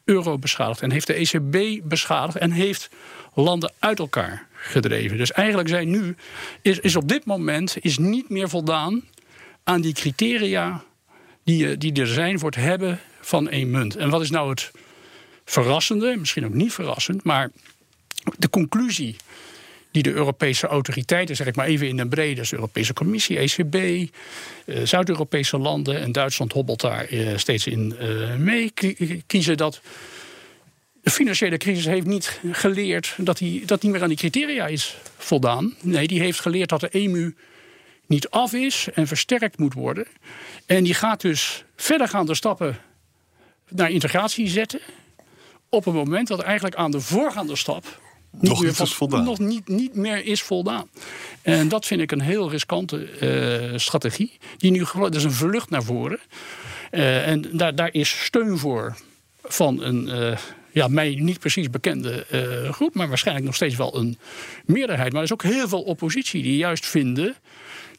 euro 0.05 0.37
beschadigd 0.37 0.81
en 0.81 0.91
heeft 0.91 1.07
de 1.07 1.13
ECB 1.13 1.81
beschadigd 1.83 2.37
en 2.37 2.51
heeft 2.51 2.89
landen 3.33 3.71
uit 3.79 3.99
elkaar 3.99 4.47
gedreven. 4.63 5.17
Dus 5.17 5.31
eigenlijk 5.31 5.69
zijn 5.69 5.89
nu, 5.89 6.15
is, 6.61 6.79
is 6.79 6.95
op 6.95 7.07
dit 7.07 7.25
moment 7.25 7.75
is 7.81 7.97
niet 7.97 8.29
meer 8.29 8.49
voldaan 8.49 9.03
aan 9.63 9.81
die 9.81 9.93
criteria 9.93 10.83
die, 11.43 11.69
eh, 11.69 11.75
die 11.77 11.93
er 11.93 12.07
zijn 12.07 12.39
voor 12.39 12.49
het 12.49 12.59
hebben 12.59 12.99
van 13.21 13.49
één 13.49 13.71
munt. 13.71 13.95
En 13.95 14.09
wat 14.09 14.21
is 14.21 14.29
nou 14.29 14.49
het 14.49 14.71
verrassende, 15.45 16.15
misschien 16.15 16.45
ook 16.45 16.53
niet 16.53 16.73
verrassend, 16.73 17.23
maar 17.23 17.49
de 18.37 18.49
conclusie 18.49 19.15
die 19.91 20.03
de 20.03 20.11
Europese 20.11 20.67
autoriteiten, 20.67 21.35
zeg 21.35 21.47
ik 21.47 21.55
maar 21.55 21.65
even 21.65 21.87
in 21.87 21.97
de 21.97 22.07
brede, 22.07 22.35
dus 22.35 22.49
de 22.49 22.55
Europese 22.55 22.93
Commissie, 22.93 23.37
ECB, 23.37 23.75
eh, 23.75 24.81
Zuid-Europese 24.83 25.57
landen 25.57 25.99
en 26.01 26.11
Duitsland 26.11 26.51
hobbelt 26.51 26.81
daar 26.81 27.05
eh, 27.05 27.37
steeds 27.37 27.67
in 27.67 27.95
eh, 27.99 28.35
mee, 28.35 28.71
ki- 28.71 29.23
kiezen 29.27 29.57
dat. 29.57 29.81
De 31.03 31.09
financiële 31.09 31.57
crisis 31.57 31.85
heeft 31.85 32.05
niet 32.05 32.39
geleerd 32.51 33.15
dat 33.17 33.37
die, 33.37 33.65
dat 33.65 33.81
niet 33.81 33.91
meer 33.91 34.01
aan 34.01 34.07
die 34.07 34.17
criteria 34.17 34.67
is 34.67 34.97
voldaan. 35.17 35.73
Nee, 35.81 36.07
die 36.07 36.19
heeft 36.19 36.39
geleerd 36.39 36.69
dat 36.69 36.79
de 36.79 36.89
EMU 36.89 37.35
niet 38.05 38.29
af 38.29 38.53
is 38.53 38.87
en 38.93 39.07
versterkt 39.07 39.57
moet 39.57 39.73
worden. 39.73 40.07
En 40.65 40.83
die 40.83 40.93
gaat 40.93 41.21
dus 41.21 41.63
verdergaande 41.75 42.35
stappen 42.35 42.77
naar 43.69 43.89
integratie 43.89 44.47
zetten. 44.47 44.79
Op 45.69 45.85
het 45.85 45.93
moment 45.93 46.27
dat 46.27 46.39
eigenlijk 46.39 46.75
aan 46.75 46.91
de 46.91 46.99
voorgaande 46.99 47.55
stap 47.55 48.01
niet 48.31 48.51
Nog 48.51 48.61
meer 48.61 48.75
niet 48.79 48.89
voldaan. 48.89 49.23
Nog 49.23 49.39
niet, 49.39 49.67
niet 49.67 49.95
meer 49.95 50.25
is 50.25 50.41
voldaan. 50.41 50.89
En 51.41 51.67
dat 51.67 51.85
vind 51.85 52.01
ik 52.01 52.11
een 52.11 52.21
heel 52.21 52.49
riskante 52.49 53.05
eh, 53.05 53.77
strategie. 53.77 54.37
Die 54.57 54.71
nu 54.71 54.85
gewoon, 54.85 55.11
dat 55.11 55.19
is 55.19 55.23
een 55.23 55.31
vlucht 55.31 55.69
naar 55.69 55.83
voren. 55.83 56.19
Eh, 56.91 57.27
en 57.27 57.57
daar, 57.57 57.75
daar 57.75 57.93
is 57.93 58.23
steun 58.23 58.57
voor 58.57 58.95
van 59.43 59.81
een 59.81 60.09
eh, 60.09 60.37
ja, 60.73 60.87
mij 60.87 61.15
niet 61.19 61.39
precies 61.39 61.69
bekende 61.69 62.25
eh, 62.25 62.73
groep, 62.73 62.93
maar 62.93 63.07
waarschijnlijk 63.07 63.45
nog 63.45 63.55
steeds 63.55 63.75
wel 63.75 63.97
een 63.97 64.17
meerderheid. 64.65 65.11
Maar 65.11 65.21
er 65.21 65.27
is 65.27 65.33
ook 65.33 65.43
heel 65.43 65.67
veel 65.67 65.81
oppositie 65.81 66.43
die 66.43 66.57
juist 66.57 66.85
vinden 66.85 67.35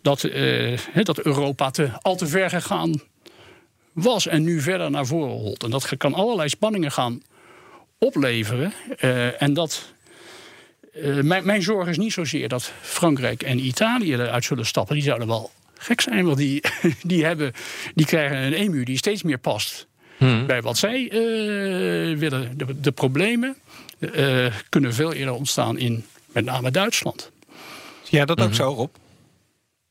dat, 0.03 0.25
eh, 0.25 0.79
dat 1.03 1.21
Europa 1.21 1.71
te, 1.71 1.91
al 2.03 2.17
te 2.17 2.27
ver 2.27 2.51
gegaan 2.51 3.01
was 3.93 4.27
en 4.27 4.43
nu 4.43 4.61
verder 4.61 4.91
naar 4.91 5.07
voren 5.07 5.33
holt. 5.33 5.63
En 5.63 5.71
dat 5.71 5.97
kan 5.97 6.15
allerlei 6.15 6.49
spanningen 6.49 6.93
gaan 6.93 7.23
opleveren. 7.99 8.73
Eh, 8.99 9.43
en 9.43 9.55
dat. 9.55 9.93
mijn, 11.23 11.47
mijn 11.47 11.63
zorg 11.63 11.89
is 11.89 11.99
niet 11.99 12.13
zozeer 12.13 12.49
dat 12.49 12.73
Frankrijk 12.81 13.43
en 13.43 13.67
Italië 13.67 14.13
eruit 14.13 14.45
zullen 14.45 14.67
stappen. 14.67 14.95
Die 14.95 15.05
zouden 15.05 15.29
wel 15.29 15.51
gek 15.75 16.01
zijn, 16.01 16.25
want 16.25 16.37
die, 16.37 16.63
die, 17.03 17.25
hebben, 17.25 17.53
die 17.95 18.07
krijgen 18.07 18.37
een 18.37 18.55
EMU 18.55 18.85
die 18.85 18.97
steeds 18.97 19.23
meer 19.23 19.39
past 19.39 19.87
bij 20.47 20.63
wat 20.63 20.77
zij 20.77 21.09
eh, 21.11 21.19
willen. 22.19 22.59
De, 22.59 22.81
de 22.81 22.93
problemen 22.93 23.57
eh, 23.99 24.47
kunnen 24.69 24.95
veel 24.95 25.13
eerder 25.13 25.35
ontstaan 25.35 25.79
in 25.79 26.05
met 26.33 26.45
name 26.45 26.71
Duitsland. 26.71 27.31
Zie 28.03 28.17
jij 28.17 28.25
dat 28.25 28.41
ook 28.41 28.55
zo, 28.55 28.65
Rob? 28.73 28.91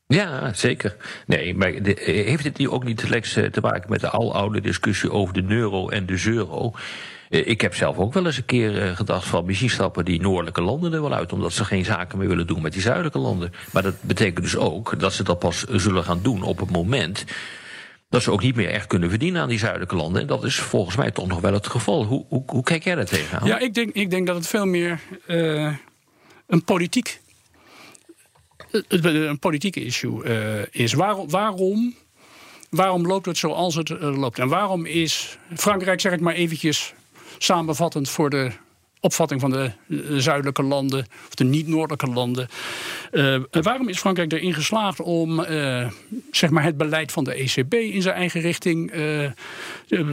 Ja, 0.06 0.52
zeker. 0.52 0.96
Nee, 1.26 1.54
maar 1.54 1.82
de- 1.82 2.22
heeft 2.26 2.44
het 2.44 2.58
hier 2.58 2.72
ook 2.72 2.84
niet 2.84 3.00
slechts 3.00 3.36
eh, 3.36 3.44
te 3.44 3.60
maken 3.60 3.90
met 3.90 4.00
de 4.00 4.10
aloude 4.10 4.60
discussie 4.60 5.10
over 5.10 5.34
de 5.34 5.54
euro 5.54 5.88
en 5.88 6.06
de 6.06 6.22
euro? 6.26 6.72
Eh, 7.30 7.46
Ik 7.46 7.60
heb 7.60 7.74
zelf 7.74 7.96
ook 7.98 8.12
wel 8.12 8.26
eens 8.26 8.36
een 8.36 8.44
keer 8.44 8.82
eh, 8.82 8.96
gedacht 8.96 9.26
van 9.26 9.44
misschien 9.44 9.70
stappen 9.70 10.04
die 10.04 10.20
noordelijke 10.20 10.62
landen 10.62 10.92
er 10.92 11.00
wel 11.02 11.14
uit, 11.14 11.32
omdat 11.32 11.52
ze 11.52 11.64
geen 11.64 11.84
zaken 11.84 12.18
meer 12.18 12.28
willen 12.28 12.46
doen 12.46 12.62
met 12.62 12.72
die 12.72 12.82
zuidelijke 12.82 13.18
landen. 13.18 13.52
Maar 13.72 13.82
dat 13.82 13.94
betekent 14.02 14.44
dus 14.44 14.56
ook 14.56 14.98
dat 15.00 15.12
ze 15.12 15.22
dat 15.22 15.38
pas 15.38 15.64
zullen 15.64 16.04
gaan 16.04 16.20
doen 16.22 16.42
op 16.42 16.58
het 16.58 16.70
moment 16.70 17.24
dat 18.14 18.22
ze 18.22 18.30
ook 18.30 18.42
niet 18.42 18.54
meer 18.54 18.70
echt 18.70 18.86
kunnen 18.86 19.08
verdienen 19.10 19.42
aan 19.42 19.48
die 19.48 19.58
zuidelijke 19.58 19.96
landen. 19.96 20.20
En 20.20 20.26
dat 20.26 20.44
is 20.44 20.56
volgens 20.56 20.96
mij 20.96 21.10
toch 21.10 21.26
nog 21.26 21.40
wel 21.40 21.52
het 21.52 21.66
geval. 21.66 22.04
Hoe, 22.04 22.24
hoe, 22.28 22.42
hoe 22.46 22.62
kijk 22.62 22.84
jij 22.84 22.94
daar 22.94 23.04
tegenaan? 23.04 23.46
Ja, 23.48 23.58
ik 23.58 23.74
denk, 23.74 23.92
ik 23.94 24.10
denk 24.10 24.26
dat 24.26 24.36
het 24.36 24.46
veel 24.46 24.66
meer 24.66 25.00
eh, 25.26 25.74
een 26.46 26.64
politiek. 26.64 27.20
het- 28.70 29.04
een 29.04 29.38
politieke 29.38 29.84
issue 29.84 30.24
eh, 30.24 30.62
is. 30.70 30.92
Waarom, 30.92 31.94
waarom, 32.70 33.06
loopt 33.06 33.26
het 33.26 33.38
zoals 33.38 33.74
het 33.74 33.90
eh, 33.90 34.18
loopt? 34.18 34.38
En 34.38 34.48
waarom 34.48 34.86
is 34.86 35.38
Frankrijk, 35.56 36.00
zeg 36.00 36.12
ik 36.12 36.20
maar 36.20 36.34
eventjes 36.34 36.92
samenvattend 37.38 38.08
voor 38.08 38.30
de 38.30 38.50
opvatting 39.04 39.40
van 39.40 39.50
de 39.50 39.70
eh, 39.88 39.96
zuidelijke 40.16 40.62
landen, 40.62 41.06
of 41.28 41.34
de 41.34 41.44
niet-noordelijke 41.44 42.06
landen. 42.06 42.48
eh, 43.10 43.62
waarom 43.62 43.88
is 43.88 43.98
Frankrijk 43.98 44.32
erin 44.32 44.54
geslaagd 44.54 45.00
om 45.00 45.40
eh, 45.40 45.88
zeg 46.30 46.50
maar 46.50 46.62
het 46.62 46.76
beleid 46.76 47.12
van 47.12 47.24
de 47.24 47.34
ECB 47.34 47.74
in 47.74 48.02
zijn 48.02 48.14
eigen 48.14 48.40
richting 48.40 48.92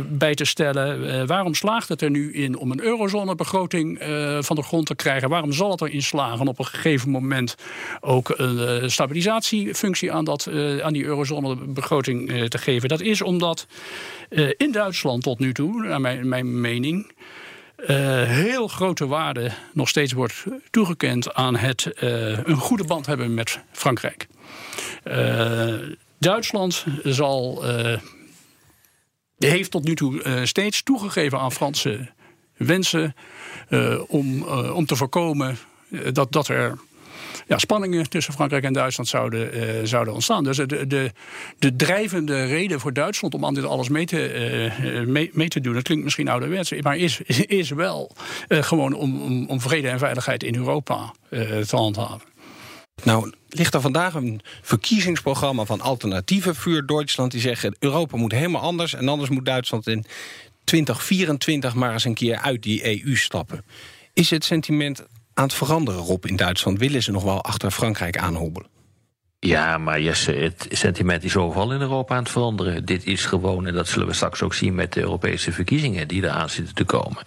bij 0.08 0.34
te 0.34 0.46
stellen? 0.46 1.28
Waarom 1.28 1.54
slaagt 1.54 1.90
het 1.90 2.02
er 2.02 2.10
nu 2.10 2.34
in 2.34 2.58
om 2.58 2.72
een 2.72 2.82
eurozonebegroting 2.82 3.98
van 4.40 4.56
de 4.56 4.64
grond 4.64 4.86
te 4.86 4.96
krijgen? 4.96 5.30
Waarom 5.30 5.54
zal 5.54 5.72
het 5.72 5.82
erin 5.82 6.04
slagen 6.04 6.48
op 6.48 6.60
een 6.60 6.66
gegeven 6.66 7.10
moment 7.10 7.56
ook 8.02 8.34
een 8.36 8.92
stabilisatiefunctie 8.92 10.12
aan, 10.12 10.26
dat, 10.26 10.50
aan 10.82 10.94
die 10.94 11.06
eurozonebegroting 11.06 12.50
te 12.50 12.58
geven? 12.58 12.90
Dat 12.90 13.02
is 13.02 13.22
omdat 13.22 13.68
in 14.58 14.72
Duitsland 14.72 15.24
tot 15.24 15.40
nu 15.40 15.54
toe, 15.54 15.84
naar 15.84 16.02
mijn 16.26 16.62
mening, 16.62 17.12
eh, 17.88 18.24
heel 18.24 18.68
grote 18.68 19.08
waarde 19.08 19.52
nog 19.74 19.90
steeds 19.90 20.14
wordt 20.14 20.44
toegekend 20.70 21.34
aan 21.34 21.56
het 21.56 21.86
eh, 21.86 22.38
een 22.46 22.58
goede 22.58 22.84
band 22.84 23.06
hebben 23.06 23.34
met 23.34 23.60
Frankrijk. 23.72 24.28
Eh, 25.04 25.76
Duitsland 26.18 26.86
zal, 27.04 27.64
heeft 29.38 29.72
tot 29.72 29.84
nu 29.84 29.96
toe 29.96 30.42
steeds 30.44 30.84
toegegeven 30.84 31.40
aan 31.40 31.52
Franse 31.52 32.10
wensen 32.58 33.16
om, 34.08 34.44
om 34.50 34.86
te 34.86 34.96
voorkomen 34.96 35.58
dat, 36.12 36.32
dat 36.32 36.48
er 36.48 36.78
ja, 37.48 37.58
spanningen 37.58 38.10
tussen 38.10 38.34
Frankrijk 38.34 38.64
en 38.64 38.74
Duitsland 38.74 39.10
zouden, 39.10 39.54
eh, 39.54 39.70
zouden 39.84 40.14
ontstaan. 40.14 40.44
Dus 40.44 40.58
de, 40.58 40.88
de, 40.88 41.12
de 41.60 41.76
drijvende 41.76 42.46
reden 42.46 42.80
voor 42.80 42.94
Duitsland 42.94 43.34
om 43.34 43.46
aan 43.46 43.54
dit 43.54 43.64
alles 43.64 43.90
mee 43.90 44.06
te, 44.06 44.28
eh, 44.28 45.06
mee, 45.06 45.30
mee 45.34 45.48
te 45.48 45.60
doen, 45.60 45.74
dat 45.74 45.84
klinkt 45.84 46.04
misschien 46.04 46.28
ouderwets, 46.28 46.72
maar 46.82 46.98
is, 46.98 47.22
is 47.62 47.70
wel 47.70 48.16
eh, 48.48 48.64
gewoon 48.64 48.94
om, 48.94 49.22
om, 49.22 49.46
om 49.48 49.62
vrede 49.62 49.90
en 49.90 50.00
veiligheid 50.00 50.44
in 50.44 50.56
Europa 50.56 51.14
eh, 51.30 51.58
te 51.60 51.76
handhaven. 51.76 52.30
Nou, 53.04 53.34
ligt 53.50 53.74
er 53.74 53.82
vandaag 53.82 54.14
een 54.14 54.42
verkiezingsprogramma 54.62 55.66
van 55.66 55.82
Alternatieven 55.82 56.56
voor 56.56 56.86
Duitsland... 56.86 57.32
die 57.32 57.42
zeggen 57.42 57.76
Europa 57.80 58.18
moet 58.18 58.32
helemaal 58.32 58.62
anders... 58.62 58.94
en 58.94 59.08
anders 59.08 59.30
moet 59.30 59.46
Duitsland 59.46 59.88
in 59.88 60.06
2024 60.64 61.76
maar 61.76 61.94
eens 61.94 62.06
een 62.06 62.14
keer 62.14 62.38
uit 62.38 62.64
die 62.64 63.04
EU 63.04 63.16
stappen. 63.16 63.66
Is 64.14 64.30
het 64.30 64.44
sentiment 64.44 65.06
aan 65.34 65.44
het 65.44 65.54
veranderen, 65.54 66.02
Rob, 66.02 66.26
in 66.26 66.36
Duitsland? 66.36 66.80
Willen 66.80 67.04
ze 67.04 67.12
nog 67.12 67.24
wel 67.24 67.44
achter 67.44 67.72
Frankrijk 67.72 68.18
aanhobbelen? 68.18 68.70
Ja, 69.46 69.78
maar 69.78 70.02
Jesse, 70.02 70.32
het 70.32 70.68
sentiment 70.70 71.24
is 71.24 71.36
overal 71.36 71.74
in 71.74 71.82
Europa 71.82 72.16
aan 72.16 72.24
het 72.24 72.32
veranderen. 72.32 72.86
Dit 72.86 73.06
is 73.06 73.26
gewoon, 73.26 73.68
en 73.68 73.74
dat 73.74 73.88
zullen 73.88 74.08
we 74.08 74.14
straks 74.14 74.42
ook 74.42 74.54
zien 74.54 74.76
met 74.76 74.94
de 74.94 75.02
Europese 75.02 75.52
verkiezingen 75.52 76.08
die 76.08 76.24
eraan 76.24 76.50
zitten 76.50 76.76
te 76.76 76.84
komen. 76.84 77.24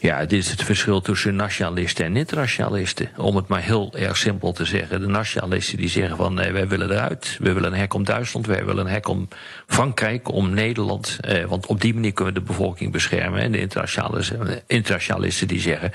Ja, 0.00 0.18
dit 0.18 0.32
is 0.32 0.50
het 0.50 0.62
verschil 0.62 1.00
tussen 1.00 1.36
nationalisten 1.36 2.04
en 2.04 2.16
internationalisten. 2.16 3.10
Om 3.16 3.36
het 3.36 3.48
maar 3.48 3.62
heel 3.62 3.92
erg 3.96 4.16
simpel 4.16 4.52
te 4.52 4.64
zeggen. 4.64 5.00
De 5.00 5.06
nationalisten 5.06 5.78
die 5.78 5.88
zeggen 5.88 6.16
van 6.16 6.34
nee, 6.34 6.52
wij 6.52 6.68
willen 6.68 6.90
eruit. 6.90 7.36
We 7.40 7.52
willen 7.52 7.72
een 7.72 7.78
hek 7.78 7.94
om 7.94 8.04
Duitsland, 8.04 8.46
wij 8.46 8.64
willen 8.64 8.86
een 8.86 8.92
hek 8.92 9.08
om 9.08 9.28
Frankrijk, 9.66 10.32
om 10.32 10.54
Nederland. 10.54 11.18
Eh, 11.20 11.44
want 11.44 11.66
op 11.66 11.80
die 11.80 11.94
manier 11.94 12.12
kunnen 12.12 12.34
we 12.34 12.40
de 12.40 12.46
bevolking 12.46 12.92
beschermen. 12.92 13.40
En 13.40 13.52
de 13.52 13.60
internationalisten, 13.60 14.62
internationalisten 14.66 15.48
die 15.48 15.60
zeggen. 15.60 15.92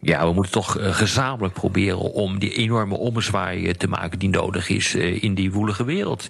Ja, 0.00 0.26
we 0.26 0.32
moeten 0.32 0.52
toch 0.52 0.78
eh, 0.78 0.94
gezamenlijk 0.94 1.54
proberen 1.54 1.98
om 1.98 2.38
die 2.38 2.52
enorme 2.52 2.96
ommezwaai 2.96 3.66
eh, 3.66 3.74
te 3.74 3.88
maken 3.88 4.18
die 4.18 4.28
nodig 4.28 4.68
is 4.68 4.94
eh, 4.94 5.22
in 5.22 5.34
die 5.34 5.52
woelige 5.52 5.84
wereld. 5.84 6.26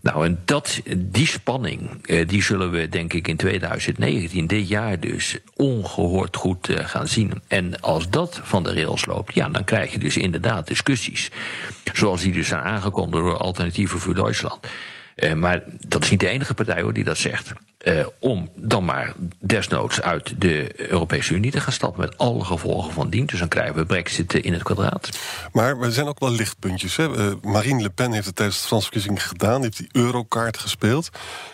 Nou, 0.00 0.24
en 0.26 0.42
dat, 0.44 0.80
die 0.96 1.26
spanning, 1.26 2.06
die 2.26 2.42
zullen 2.42 2.70
we 2.70 2.88
denk 2.88 3.12
ik 3.12 3.28
in 3.28 3.36
2019, 3.36 4.46
dit 4.46 4.68
jaar 4.68 5.00
dus, 5.00 5.38
ongehoord 5.56 6.36
goed 6.36 6.68
gaan 6.72 7.08
zien. 7.08 7.42
En 7.48 7.80
als 7.80 8.10
dat 8.10 8.40
van 8.42 8.62
de 8.62 8.74
rails 8.74 9.06
loopt, 9.06 9.34
ja, 9.34 9.48
dan 9.48 9.64
krijg 9.64 9.92
je 9.92 9.98
dus 9.98 10.16
inderdaad 10.16 10.66
discussies. 10.66 11.30
Zoals 11.92 12.20
die 12.20 12.32
dus 12.32 12.48
zijn 12.48 12.62
aangekondigd 12.62 13.22
door 13.22 13.36
Alternatieven 13.36 13.98
voor 13.98 14.14
Duitsland. 14.14 14.66
Maar 15.36 15.62
dat 15.86 16.02
is 16.02 16.10
niet 16.10 16.20
de 16.20 16.28
enige 16.28 16.54
partij 16.54 16.82
hoor 16.82 16.92
die 16.92 17.04
dat 17.04 17.18
zegt. 17.18 17.52
Eh, 17.84 18.06
om 18.18 18.50
dan 18.54 18.84
maar 18.84 19.12
desnoods 19.38 20.00
uit 20.00 20.40
de 20.40 20.80
Europese 20.90 21.34
Unie 21.34 21.50
te 21.50 21.60
gaan 21.60 21.72
stappen 21.72 22.00
met 22.00 22.18
alle 22.18 22.44
gevolgen 22.44 22.92
van 22.92 23.10
dien. 23.10 23.26
Dus 23.26 23.38
dan 23.38 23.48
krijgen 23.48 23.74
we 23.74 23.86
Brexit 23.86 24.34
eh, 24.34 24.44
in 24.44 24.52
het 24.52 24.62
kwadraat. 24.62 25.08
Maar 25.52 25.80
er 25.80 25.92
zijn 25.92 26.06
ook 26.06 26.18
wel 26.18 26.30
lichtpuntjes. 26.30 26.96
Hè? 26.96 27.16
Eh, 27.16 27.34
Marine 27.42 27.82
Le 27.82 27.90
Pen 27.90 28.12
heeft 28.12 28.26
het 28.26 28.36
tijdens 28.36 28.60
de 28.60 28.66
Franse 28.66 28.84
verkiezingen 28.84 29.20
gedaan. 29.20 29.60
Die 29.60 29.64
heeft 29.64 29.76
die 29.76 30.02
eurokaart 30.02 30.58
gespeeld. 30.58 31.08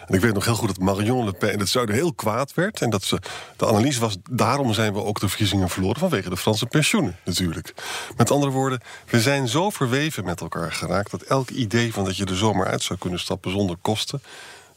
En 0.06 0.14
ik 0.14 0.20
weet 0.20 0.34
nog 0.34 0.44
heel 0.44 0.54
goed 0.54 0.68
dat 0.68 0.78
Marion 0.78 1.24
Le 1.24 1.32
Pen 1.32 1.52
in 1.52 1.58
het 1.58 1.68
zuiden 1.68 1.94
heel 1.94 2.14
kwaad 2.14 2.54
werd. 2.54 2.82
En 2.82 2.90
dat 2.90 3.02
ze, 3.02 3.18
de 3.56 3.66
analyse 3.66 4.00
was, 4.00 4.16
daarom 4.30 4.72
zijn 4.72 4.92
we 4.92 5.04
ook 5.04 5.20
de 5.20 5.28
verkiezingen 5.28 5.68
verloren... 5.68 6.00
vanwege 6.00 6.30
de 6.30 6.36
Franse 6.36 6.66
pensioenen 6.66 7.16
natuurlijk. 7.24 7.74
Met 8.16 8.30
andere 8.30 8.52
woorden, 8.52 8.80
we 9.08 9.20
zijn 9.20 9.48
zo 9.48 9.70
verweven 9.70 10.24
met 10.24 10.40
elkaar 10.40 10.72
geraakt... 10.72 11.10
dat 11.10 11.22
elk 11.22 11.50
idee 11.50 11.92
van 11.92 12.04
dat 12.04 12.16
je 12.16 12.24
er 12.24 12.36
zomaar 12.36 12.66
uit 12.66 12.82
zou 12.82 12.98
kunnen 12.98 13.20
stappen 13.20 13.50
zonder 13.50 13.76
kosten... 13.82 14.22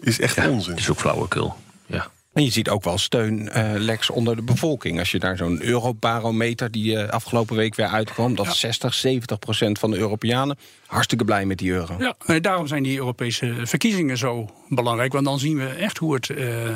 is 0.03 0.19
echt 0.19 0.47
onzin. 0.47 0.75
is 0.75 0.89
ook 0.89 0.99
flauwekul, 0.99 1.55
ja. 1.85 2.11
En 2.33 2.43
je 2.43 2.51
ziet 2.51 2.69
ook 2.69 2.83
wel 2.83 2.97
steun, 2.97 3.49
eh, 3.49 3.71
Lex, 3.75 4.09
onder 4.09 4.35
de 4.35 4.41
bevolking. 4.41 4.99
Als 4.99 5.11
je 5.11 5.17
naar 5.17 5.37
zo'n 5.37 5.63
eurobarometer 5.63 6.71
die 6.71 6.97
eh, 6.97 7.09
afgelopen 7.09 7.55
week 7.55 7.75
weer 7.75 7.87
uitkwam... 7.87 8.35
dat 8.35 8.55
60, 8.55 8.93
70 8.93 9.39
procent 9.39 9.79
van 9.79 9.91
de 9.91 9.97
Europeanen 9.97 10.57
hartstikke 10.93 11.25
blij 11.25 11.45
met 11.45 11.57
die 11.57 11.71
euro. 11.71 11.95
Ja, 11.99 12.15
en 12.25 12.41
daarom 12.41 12.67
zijn 12.67 12.83
die 12.83 12.97
Europese 12.97 13.55
verkiezingen 13.63 14.17
zo 14.17 14.49
belangrijk. 14.69 15.13
Want 15.13 15.25
dan 15.25 15.39
zien 15.39 15.57
we 15.57 15.67
echt 15.67 15.97
hoe 15.97 16.13
het, 16.13 16.29
eh, 16.29 16.75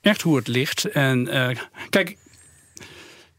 echt 0.00 0.22
hoe 0.22 0.36
het 0.36 0.48
ligt. 0.48 0.84
En 0.84 1.28
eh, 1.28 1.56
kijk, 1.90 2.16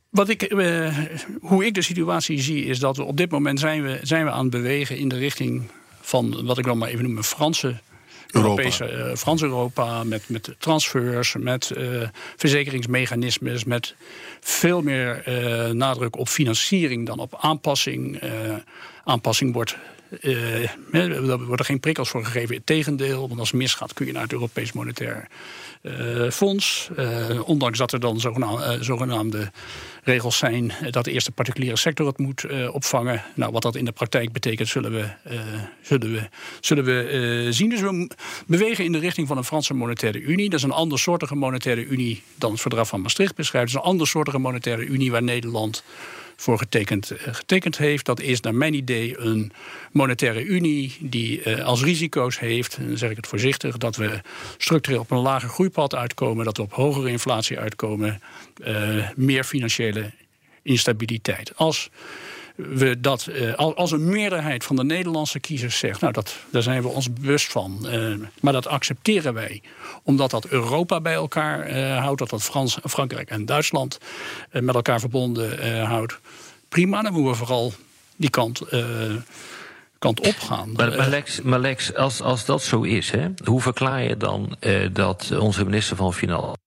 wat 0.09 0.29
ik, 0.29 0.41
eh, 0.41 0.97
hoe 1.41 1.65
ik 1.65 1.73
de 1.73 1.81
situatie 1.81 2.41
zie, 2.41 2.65
is 2.65 2.79
dat 2.79 2.97
we 2.97 3.03
op 3.03 3.17
dit 3.17 3.31
moment 3.31 3.59
zijn 3.59 3.83
we, 3.83 3.99
zijn 4.01 4.25
we 4.25 4.31
aan 4.31 4.41
het 4.41 4.49
bewegen 4.49 4.97
in 4.97 5.07
de 5.07 5.17
richting 5.17 5.69
van 6.01 6.45
wat 6.45 6.57
ik 6.57 6.65
dan 6.65 6.77
maar 6.77 6.89
even 6.89 7.03
noem 7.03 7.17
een 7.17 7.23
Franse. 7.23 7.79
Europese, 8.31 8.91
uh, 8.91 9.15
Frans 9.15 9.41
Europa, 9.41 10.03
met, 10.03 10.29
met 10.29 10.55
transfers, 10.57 11.35
met 11.39 11.71
uh, 11.77 12.07
verzekeringsmechanismes, 12.35 13.63
met 13.63 13.95
veel 14.39 14.81
meer 14.81 15.23
uh, 15.27 15.69
nadruk 15.69 16.17
op 16.17 16.27
financiering 16.27 17.05
dan 17.05 17.19
op 17.19 17.37
aanpassing. 17.39 18.21
aanpassing 19.03 19.53
wordt 19.53 19.77
uh, 20.21 20.93
er 20.93 21.45
worden 21.45 21.65
geen 21.65 21.79
prikkels 21.79 22.09
voor 22.09 22.25
gegeven. 22.25 22.63
Tegendeel, 22.63 23.27
want 23.27 23.39
als 23.39 23.51
het 23.51 23.59
misgaat 23.59 23.93
kun 23.93 24.05
je 24.05 24.11
naar 24.11 24.21
het 24.21 24.33
Europees 24.33 24.71
Monetair 24.71 25.27
uh, 25.81 26.29
Fonds. 26.29 26.89
Uh, 26.97 27.47
ondanks 27.47 27.77
dat 27.77 27.91
er 27.91 27.99
dan 27.99 28.19
zogenaamde, 28.19 28.77
zogenaamde 28.83 29.51
regels 30.03 30.37
zijn 30.37 30.73
dat 30.89 31.05
de 31.05 31.11
eerste 31.11 31.31
particuliere 31.31 31.77
sector 31.77 32.07
het 32.07 32.17
moet 32.17 32.45
opvangen. 32.71 33.23
Nou, 33.35 33.51
wat 33.51 33.61
dat 33.61 33.75
in 33.75 33.85
de 33.85 33.91
praktijk 33.91 34.31
betekent, 34.31 34.67
zullen 34.67 34.91
we, 34.91 35.07
zullen 35.81 36.11
we, 36.11 36.29
zullen 36.59 36.83
we 36.83 37.47
zien. 37.49 37.69
Dus 37.69 37.79
we 37.79 38.09
bewegen 38.47 38.85
in 38.85 38.91
de 38.91 38.99
richting 38.99 39.27
van 39.27 39.37
een 39.37 39.43
Franse 39.43 39.73
monetaire 39.73 40.21
unie. 40.21 40.49
Dat 40.49 40.59
is 40.59 40.65
een 40.65 40.71
andersoortige 40.71 41.35
monetaire 41.35 41.85
unie 41.85 42.23
dan 42.35 42.51
het 42.51 42.61
verdrag 42.61 42.87
van 42.87 43.01
Maastricht 43.01 43.35
beschrijft. 43.35 43.67
Het 43.67 43.77
is 43.77 43.83
een 43.85 43.91
andersoortige 43.91 44.37
monetaire 44.37 44.85
unie 44.85 45.11
waar 45.11 45.23
Nederland 45.23 45.83
voor 46.41 46.57
getekend, 46.57 47.11
eh, 47.11 47.33
getekend 47.33 47.77
heeft. 47.77 48.05
Dat 48.05 48.19
is 48.19 48.39
naar 48.39 48.55
mijn 48.55 48.73
idee 48.73 49.19
een 49.19 49.51
monetaire 49.91 50.43
unie 50.43 50.97
die 50.99 51.43
uh, 51.43 51.65
als 51.65 51.83
risico's 51.83 52.39
heeft, 52.39 52.77
dan 52.79 52.97
zeg 52.97 53.09
ik 53.09 53.15
het 53.15 53.27
voorzichtig, 53.27 53.77
dat 53.77 53.95
we 53.95 54.21
structureel 54.57 54.99
op 54.99 55.11
een 55.11 55.17
lager 55.17 55.49
groeipad 55.49 55.95
uitkomen, 55.95 56.45
dat 56.45 56.57
we 56.57 56.63
op 56.63 56.73
hogere 56.73 57.09
inflatie 57.09 57.59
uitkomen, 57.59 58.21
uh, 58.63 59.09
meer 59.15 59.43
financiële 59.43 60.11
instabiliteit. 60.61 61.51
Als 61.55 61.89
dat, 62.99 63.27
uh, 63.29 63.53
als 63.55 63.91
een 63.91 64.09
meerderheid 64.09 64.63
van 64.63 64.75
de 64.75 64.83
Nederlandse 64.83 65.39
kiezers 65.39 65.77
zegt, 65.77 66.01
nou, 66.01 66.13
dat, 66.13 66.35
daar 66.51 66.61
zijn 66.61 66.81
we 66.81 66.87
ons 66.87 67.13
bewust 67.13 67.51
van. 67.51 67.87
Uh, 67.89 68.15
maar 68.41 68.53
dat 68.53 68.67
accepteren 68.67 69.33
wij, 69.33 69.61
omdat 70.03 70.31
dat 70.31 70.47
Europa 70.47 71.01
bij 71.01 71.13
elkaar 71.13 71.71
uh, 71.71 71.97
houdt, 71.97 72.19
dat 72.19 72.29
dat 72.29 72.43
Frans, 72.43 72.77
Frankrijk 72.83 73.29
en 73.29 73.45
Duitsland 73.45 73.97
met 74.51 74.75
elkaar 74.75 74.99
verbonden 74.99 75.85
houdt. 75.85 76.19
Prima, 76.69 77.01
dan 77.01 77.13
moeten 77.13 77.31
we 77.31 77.37
vooral 77.37 77.73
die 78.15 78.29
kant 78.29 78.61
kant 79.99 80.19
op 80.19 80.35
gaan. 80.39 80.71
Maar, 81.43 81.59
Lex, 81.59 81.95
als, 81.95 82.21
als 82.21 82.45
dat 82.45 82.63
zo 82.63 82.81
is, 82.81 83.11
hè, 83.11 83.27
hoe 83.43 83.61
verklaar 83.61 84.03
je 84.03 84.17
dan 84.17 84.57
dat 84.91 85.31
onze 85.39 85.63
minister 85.63 85.95
van 85.95 86.13
Financiën 86.13 86.59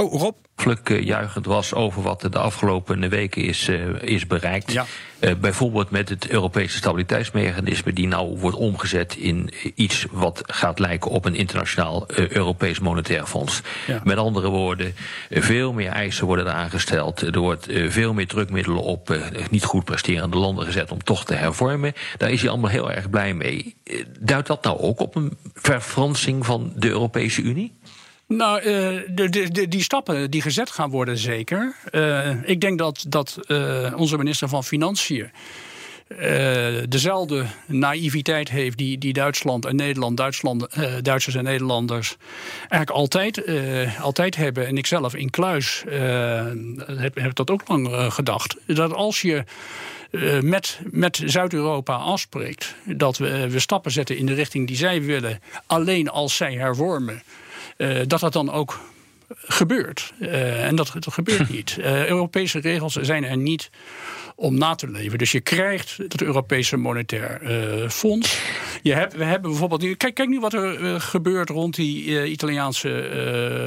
Oh, 0.00 0.20
Rob? 0.20 0.36
Uh, 0.66 1.02
juichend 1.02 1.46
was 1.46 1.74
over 1.74 2.02
wat 2.02 2.22
er 2.22 2.30
de 2.30 2.38
afgelopen 2.38 3.08
weken 3.08 3.42
is, 3.42 3.68
uh, 3.68 4.02
is 4.02 4.26
bereikt. 4.26 4.72
Ja. 4.72 4.86
Uh, 5.20 5.34
bijvoorbeeld 5.34 5.90
met 5.90 6.08
het 6.08 6.28
Europese 6.28 6.76
stabiliteitsmechanisme, 6.76 7.92
die 7.92 8.06
nou 8.06 8.38
wordt 8.38 8.56
omgezet 8.56 9.16
in 9.16 9.50
iets 9.74 10.06
wat 10.10 10.42
gaat 10.46 10.78
lijken 10.78 11.10
op 11.10 11.24
een 11.24 11.34
internationaal 11.34 12.04
Europees 12.06 12.78
monetair 12.78 13.26
fonds. 13.26 13.60
Ja. 13.86 14.00
Met 14.04 14.16
andere 14.16 14.48
woorden, 14.48 14.94
veel 15.30 15.72
meer 15.72 15.90
eisen 15.90 16.26
worden 16.26 16.46
er 16.46 16.52
aangesteld. 16.52 17.20
Er 17.20 17.38
wordt 17.38 17.66
veel 17.70 18.12
meer 18.12 18.26
drukmiddelen 18.26 18.82
op 18.82 19.16
niet 19.50 19.64
goed 19.64 19.84
presterende 19.84 20.36
landen 20.36 20.64
gezet 20.64 20.90
om 20.90 21.02
toch 21.02 21.24
te 21.24 21.34
hervormen. 21.34 21.92
Daar 22.16 22.30
is 22.30 22.40
hij 22.40 22.50
allemaal 22.50 22.70
heel 22.70 22.92
erg 22.92 23.10
blij 23.10 23.34
mee. 23.34 23.76
Duidt 24.20 24.46
dat 24.46 24.62
nou 24.62 24.78
ook 24.78 25.00
op 25.00 25.14
een 25.14 25.36
verfransing 25.54 26.46
van 26.46 26.72
de 26.74 26.88
Europese 26.88 27.42
Unie? 27.42 27.72
Nou, 28.28 28.62
de, 29.14 29.66
die 29.68 29.82
stappen 29.82 30.30
die 30.30 30.42
gezet 30.42 30.70
gaan 30.70 30.90
worden, 30.90 31.18
zeker. 31.18 31.76
Uh, 31.92 32.48
ik 32.48 32.60
denk 32.60 32.78
dat, 32.78 33.04
dat 33.08 33.38
uh, 33.46 33.92
onze 33.96 34.16
minister 34.16 34.48
van 34.48 34.64
Financiën. 34.64 35.30
dezelfde 36.88 37.44
naïviteit 37.66 38.48
heeft 38.50 38.78
die, 38.78 38.98
die 38.98 39.12
Duitsland 39.12 39.64
en 39.64 39.76
Nederland, 39.76 40.16
Duitsland 40.16 40.66
Duitsers 41.02 41.34
en 41.34 41.44
Nederlanders 41.44 42.16
eigenlijk 42.58 42.90
altijd, 42.90 43.42
altijd 44.00 44.36
hebben. 44.36 44.66
En 44.66 44.76
ik 44.76 44.86
zelf 44.86 45.14
in 45.14 45.30
Kluis 45.30 45.84
heb, 46.86 47.14
heb 47.14 47.34
dat 47.34 47.50
ook 47.50 47.68
lang 47.68 48.12
gedacht. 48.12 48.56
Dat 48.66 48.92
als 48.92 49.20
je 49.20 49.44
met, 50.40 50.80
met 50.90 51.22
Zuid-Europa 51.24 51.94
afspreekt 51.94 52.74
dat 52.84 53.16
we, 53.16 53.50
we 53.50 53.58
stappen 53.58 53.90
zetten 53.90 54.16
in 54.16 54.26
de 54.26 54.34
richting 54.34 54.66
die 54.66 54.76
zij 54.76 55.02
willen, 55.02 55.40
alleen 55.66 56.08
als 56.08 56.36
zij 56.36 56.54
hervormen. 56.54 57.22
Uh, 57.76 58.00
dat 58.06 58.20
dat 58.20 58.32
dan 58.32 58.52
ook 58.52 58.80
gebeurt. 59.34 60.12
Uh, 60.18 60.64
en 60.64 60.76
dat, 60.76 60.92
dat 60.98 61.12
gebeurt 61.12 61.48
niet. 61.48 61.76
Uh, 61.78 62.06
Europese 62.06 62.58
regels 62.58 62.94
zijn 62.94 63.24
er 63.24 63.36
niet 63.36 63.70
om 64.38 64.58
na 64.58 64.74
te 64.74 64.90
leven. 64.90 65.18
Dus 65.18 65.32
je 65.32 65.40
krijgt 65.40 65.96
het 65.96 66.22
Europese 66.22 66.76
Monetair 66.76 67.40
uh, 67.42 67.88
Fonds. 67.88 68.40
Je 68.82 68.92
hebt, 68.92 69.16
we 69.16 69.24
hebben 69.24 69.50
bijvoorbeeld. 69.50 69.96
Kijk, 69.96 70.14
kijk 70.14 70.28
nu 70.28 70.40
wat 70.40 70.52
er 70.52 70.80
uh, 70.80 71.00
gebeurt 71.00 71.48
rond 71.48 71.74
die 71.74 72.04
uh, 72.04 72.30
Italiaanse 72.30 72.88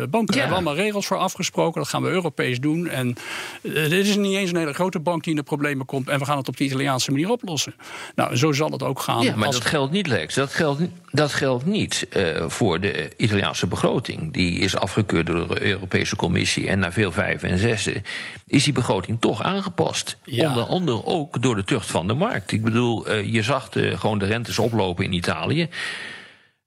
banken. 0.10 0.20
Ja. 0.20 0.34
We 0.34 0.40
hebben 0.40 0.56
allemaal 0.56 0.76
regels 0.76 1.08
voor 1.08 1.18
afgesproken. 1.18 1.82
Dat 1.82 1.90
gaan 1.90 2.04
we 2.04 2.10
Europees 2.10 2.60
doen. 2.60 2.88
En 2.88 3.16
dit 3.62 3.92
is 3.92 4.16
niet 4.16 4.36
eens 4.36 4.52
een 4.52 4.58
hele 4.58 4.74
grote 4.74 5.00
bank 5.00 5.24
die 5.24 5.32
in 5.32 5.38
de 5.38 5.44
problemen 5.44 5.86
komt. 5.86 6.10
En 6.10 6.20
we 6.20 6.26
gaan 6.26 6.38
het 6.38 6.48
op 6.48 6.58
de 6.58 6.64
Italiaanse 6.64 7.12
manier 7.12 7.30
oplossen. 7.30 7.74
Nou, 8.16 8.36
zo 8.36 8.52
zal 8.52 8.72
het 8.72 8.84
ook 8.84 9.00
gaan. 9.00 9.24
Ja, 9.24 9.36
maar 9.36 9.52
dat 9.52 9.66
geldt 9.66 9.92
niet, 9.92 10.08
Lex. 10.08 10.34
Dat 10.34 10.54
geldt, 10.54 10.82
dat 11.12 11.34
geldt 11.34 11.66
niet 11.66 12.08
voor 12.48 12.80
de 12.80 13.12
Italiaanse 13.18 13.68
begroting. 13.68 14.34
Die 14.34 14.60
is 14.60 14.76
afgekeurd 14.76 15.26
door 15.26 15.49
Europese 15.58 16.16
Commissie. 16.16 16.68
En 16.68 16.80
na 16.80 16.92
veel 16.92 17.12
vijf 17.12 17.44
en 17.44 17.58
zessen 17.58 18.04
is 18.48 18.64
die 18.64 18.74
begroting 18.74 19.22
toch 19.22 19.44
aangepast. 19.44 20.18
Ja 20.24 20.50
onder 20.50 20.64
andere 20.64 21.06
ook 21.06 21.42
door 21.42 21.56
de 21.56 21.64
tucht 21.64 21.92
van 21.92 22.08
de 22.08 22.14
markt. 22.14 22.52
Ik 22.52 22.64
bedoel, 22.64 23.10
uh, 23.10 23.34
je 23.34 23.44
zag 23.44 23.70
de, 23.70 23.98
gewoon 23.98 24.20
de 24.20 24.26
rentes 24.26 24.60
oplopen 24.60 25.06
in 25.06 25.14
Italië. 25.14 25.70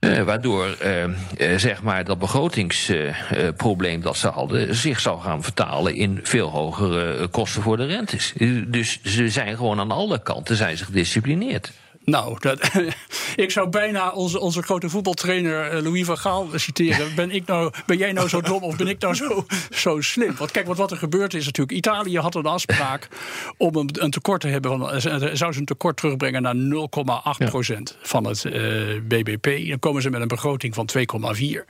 Uh, 0.00 0.22
waardoor 0.22 0.76
uh, 0.84 1.56
zeg 1.56 1.82
maar 1.82 2.04
dat 2.04 2.18
begrotingsprobleem 2.18 4.00
dat 4.00 4.16
ze 4.16 4.28
hadden 4.28 4.74
zich 4.74 5.00
zou 5.00 5.20
gaan 5.20 5.42
vertalen 5.42 5.94
in 5.94 6.20
veel 6.22 6.48
hogere 6.48 7.28
kosten 7.28 7.62
voor 7.62 7.76
de 7.76 7.86
rentes. 7.86 8.32
Dus 8.66 9.02
ze 9.02 9.28
zijn 9.28 9.56
gewoon 9.56 9.80
aan 9.80 9.90
alle 9.90 10.22
kanten 10.22 10.56
zijn 10.56 10.76
ze 10.76 10.84
gedisciplineerd. 10.84 11.72
Nou, 12.04 12.36
dat, 12.40 12.70
ik 13.36 13.50
zou 13.50 13.68
bijna 13.68 14.10
onze, 14.10 14.40
onze 14.40 14.62
grote 14.62 14.88
voetbaltrainer 14.88 15.70
eh, 15.70 15.82
Louis 15.82 16.04
van 16.04 16.18
Gaal 16.18 16.48
citeren. 16.54 17.14
Ben, 17.14 17.30
ik 17.30 17.46
nou, 17.46 17.72
ben 17.86 17.96
jij 17.96 18.12
nou 18.12 18.28
zo 18.28 18.40
dom 18.40 18.62
of 18.62 18.76
ben 18.76 18.86
ik 18.86 19.00
nou 19.00 19.14
zo, 19.14 19.46
zo 19.70 20.00
slim? 20.00 20.34
Want 20.36 20.50
kijk, 20.50 20.66
wat, 20.66 20.76
wat 20.76 20.90
er 20.90 20.96
gebeurd 20.96 21.34
is 21.34 21.44
natuurlijk. 21.44 21.76
Italië 21.76 22.18
had 22.18 22.34
een 22.34 22.46
afspraak 22.46 23.08
om 23.56 23.74
een, 23.76 23.90
een 23.92 24.10
tekort 24.10 24.40
te 24.40 24.48
hebben. 24.48 24.78
Van, 24.78 25.00
zou 25.36 25.52
ze 25.52 25.58
een 25.58 25.64
tekort 25.64 25.96
terugbrengen 25.96 26.42
naar 26.42 26.54
0,8 26.54 27.48
procent 27.48 27.96
ja. 28.00 28.08
van 28.08 28.24
het 28.24 28.44
uh, 28.44 29.00
BBP. 29.08 29.68
Dan 29.68 29.78
komen 29.78 30.02
ze 30.02 30.10
met 30.10 30.20
een 30.20 30.28
begroting 30.28 30.74
van 30.74 30.88
2,4. 31.36 31.64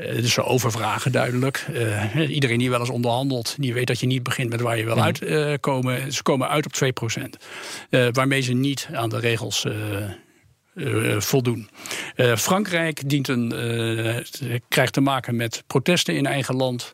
Uh, 0.00 0.14
dus 0.14 0.32
zo 0.32 0.40
overvragen 0.42 1.12
duidelijk. 1.12 1.66
Uh, 1.72 2.30
iedereen 2.30 2.58
die 2.58 2.70
wel 2.70 2.80
eens 2.80 2.90
onderhandelt, 2.90 3.56
die 3.58 3.74
weet 3.74 3.86
dat 3.86 4.00
je 4.00 4.06
niet 4.06 4.22
begint 4.22 4.50
met 4.50 4.60
waar 4.60 4.76
je 4.76 4.84
wil 4.84 4.96
mm. 4.96 5.02
uitkomen. 5.02 6.12
Ze 6.12 6.22
komen 6.22 6.48
uit 6.48 6.66
op 6.66 7.04
2%. 7.90 8.00
waarmee 8.12 8.40
ze 8.40 8.52
niet 8.52 8.88
aan 8.92 9.08
de 9.08 9.18
regels 9.18 9.66
voldoen. 11.18 11.68
Frankrijk 12.36 13.08
dient 13.08 13.28
een, 13.28 13.52
krijgt 14.68 14.92
te 14.92 15.00
maken 15.00 15.36
met 15.36 15.62
protesten 15.66 16.16
in 16.16 16.26
eigen 16.26 16.56
land. 16.56 16.92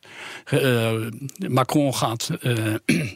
Macron 1.49 1.95
gaat, 1.95 2.31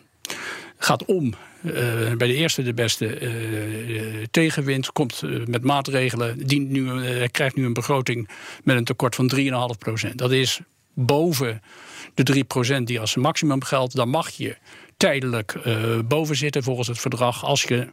gaat 0.79 1.05
om 1.05 1.35
uh, 1.63 1.73
bij 2.17 2.27
de 2.27 2.35
eerste 2.35 2.63
de 2.63 2.75
beste 2.75 3.21
uh, 3.21 4.25
tegenwind. 4.31 4.93
Komt 4.93 5.23
uh, 5.25 5.47
met 5.47 5.63
maatregelen. 5.63 6.47
Dient 6.47 6.71
nu, 6.71 7.07
krijgt 7.27 7.57
nu 7.57 7.65
een 7.65 7.73
begroting 7.73 8.29
met 8.65 8.77
een 8.77 8.85
tekort 8.85 9.15
van 9.15 9.33
3,5 9.37 9.79
procent. 9.79 10.19
Dat 10.19 10.33
is 10.33 10.61
boven 10.95 11.63
de 12.15 12.23
3 12.23 12.45
procent 12.45 12.87
die 12.87 13.01
als 13.01 13.17
maximum 13.17 13.63
geldt. 13.63 13.97
Dan 13.97 14.09
mag 14.09 14.31
je 14.31 14.57
tijdelijk 14.97 15.57
boven 16.05 16.37
zitten 16.37 16.63
volgens 16.63 16.89
het 16.89 16.99
verdrag. 16.99 17.45
Als 17.45 17.63
je 17.63 17.89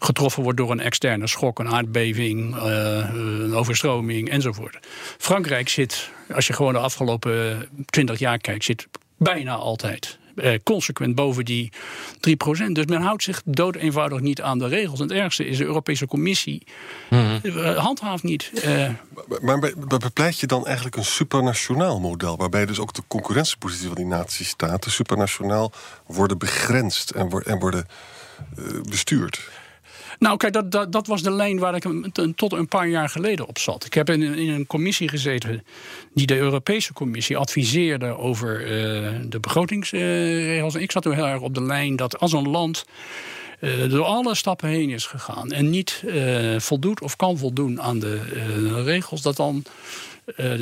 getroffen 0.00 0.42
wordt 0.42 0.58
door 0.58 0.70
een 0.70 0.80
externe 0.80 1.26
schok, 1.26 1.58
een 1.58 1.68
aardbeving, 1.68 2.56
een 2.56 3.54
overstroming 3.54 4.28
enzovoort. 4.30 4.78
Frankrijk 5.18 5.68
zit, 5.68 6.10
als 6.34 6.46
je 6.46 6.52
gewoon 6.52 6.72
de 6.72 6.78
afgelopen 6.78 7.68
20 7.86 8.18
jaar 8.18 8.38
kijkt, 8.38 8.64
zit 8.64 8.88
bijna 9.16 9.54
altijd 9.54 10.18
eh, 10.36 10.58
consequent 10.62 11.14
boven 11.14 11.44
die 11.44 11.72
3%. 12.20 12.72
Dus 12.72 12.84
men 12.86 13.02
houdt 13.02 13.22
zich 13.22 13.42
dood 13.44 13.76
eenvoudig 13.76 14.20
niet 14.20 14.42
aan 14.42 14.58
de 14.58 14.66
regels. 14.66 15.00
En 15.00 15.08
het 15.08 15.16
ergste 15.16 15.46
is 15.46 15.58
de 15.58 15.64
Europese 15.64 16.06
Commissie 16.06 16.62
mm 17.10 17.40
-hmm. 17.42 17.76
handhaaft 17.76 18.22
niet. 18.22 18.50
Uh, 18.54 18.88
maar, 19.40 19.58
maar 19.58 19.72
bepleit 19.98 20.38
je 20.38 20.46
dan 20.46 20.66
eigenlijk 20.66 20.96
een 20.96 21.04
supranationaal 21.04 22.00
model... 22.00 22.36
waarbij 22.36 22.66
dus 22.66 22.78
ook 22.78 22.94
de 22.94 23.02
concurrentiepositie 23.08 23.86
van 23.86 23.96
die 23.96 24.06
natiestaten... 24.06 24.90
supranationaal 24.90 25.72
worden 26.06 26.38
begrensd 26.38 27.10
en, 27.10 27.28
en 27.44 27.58
worden 27.58 27.86
uh, 28.58 28.80
bestuurd? 28.82 29.48
Nou, 30.24 30.36
kijk, 30.36 30.70
dat, 30.70 30.92
dat, 30.92 31.06
was 31.06 31.22
de 31.22 31.30
lijn 31.30 31.58
waar 31.58 31.74
ik 31.74 31.84
tot 32.34 32.52
een 32.52 32.68
paar 32.68 32.88
jaar 32.88 33.08
geleden 33.08 33.46
op 33.46 33.58
zat. 33.58 33.84
Ik 33.84 33.94
heb 33.94 34.10
in, 34.10 34.22
in 34.22 34.50
een 34.50 34.66
commissie 34.66 35.08
gezeten 35.08 35.64
die 36.14 36.26
de 36.26 36.36
Europese 36.36 36.92
Commissie 36.92 37.36
adviseerde 37.36 38.18
over 38.18 38.60
eh, 38.60 39.10
de 39.28 39.40
begrotingsregels. 39.40 40.74
en 40.74 40.80
ik 40.80 40.92
zat 40.92 41.02
toen 41.02 41.14
heel 41.14 41.26
erg 41.26 41.40
op 41.40 41.54
de 41.54 41.62
lijn 41.62 41.96
dat 41.96 42.18
als 42.18 42.32
een 42.32 42.48
land 42.48 42.84
eh, 43.60 43.70
door 43.88 44.04
alle 44.04 44.34
stappen 44.34 44.68
heen 44.68 44.90
is 44.90 45.06
gegaan 45.06 45.52
en 45.52 45.70
niet 45.70 46.02
eh, 46.06 46.58
voldoet 46.58 47.00
of 47.00 47.16
kan 47.16 47.38
voldoen 47.38 47.80
aan 47.80 47.98
de 47.98 48.82
regels, 48.84 49.22
dat 49.22 49.36
dan. 49.36 49.64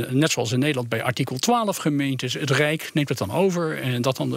net 0.09 0.31
zoals 0.31 0.53
in 0.53 0.59
Nederland 0.59 0.89
bij 0.89 1.03
artikel 1.03 1.39
12 1.39 1.77
gemeentes, 1.77 2.35
het 2.35 2.51
Rijk 2.51 2.91
neemt 2.95 3.09
het 3.09 3.19
dan 3.19 3.33
over 3.33 3.83
en 3.83 4.03
dat 4.03 4.17
dan 4.17 4.37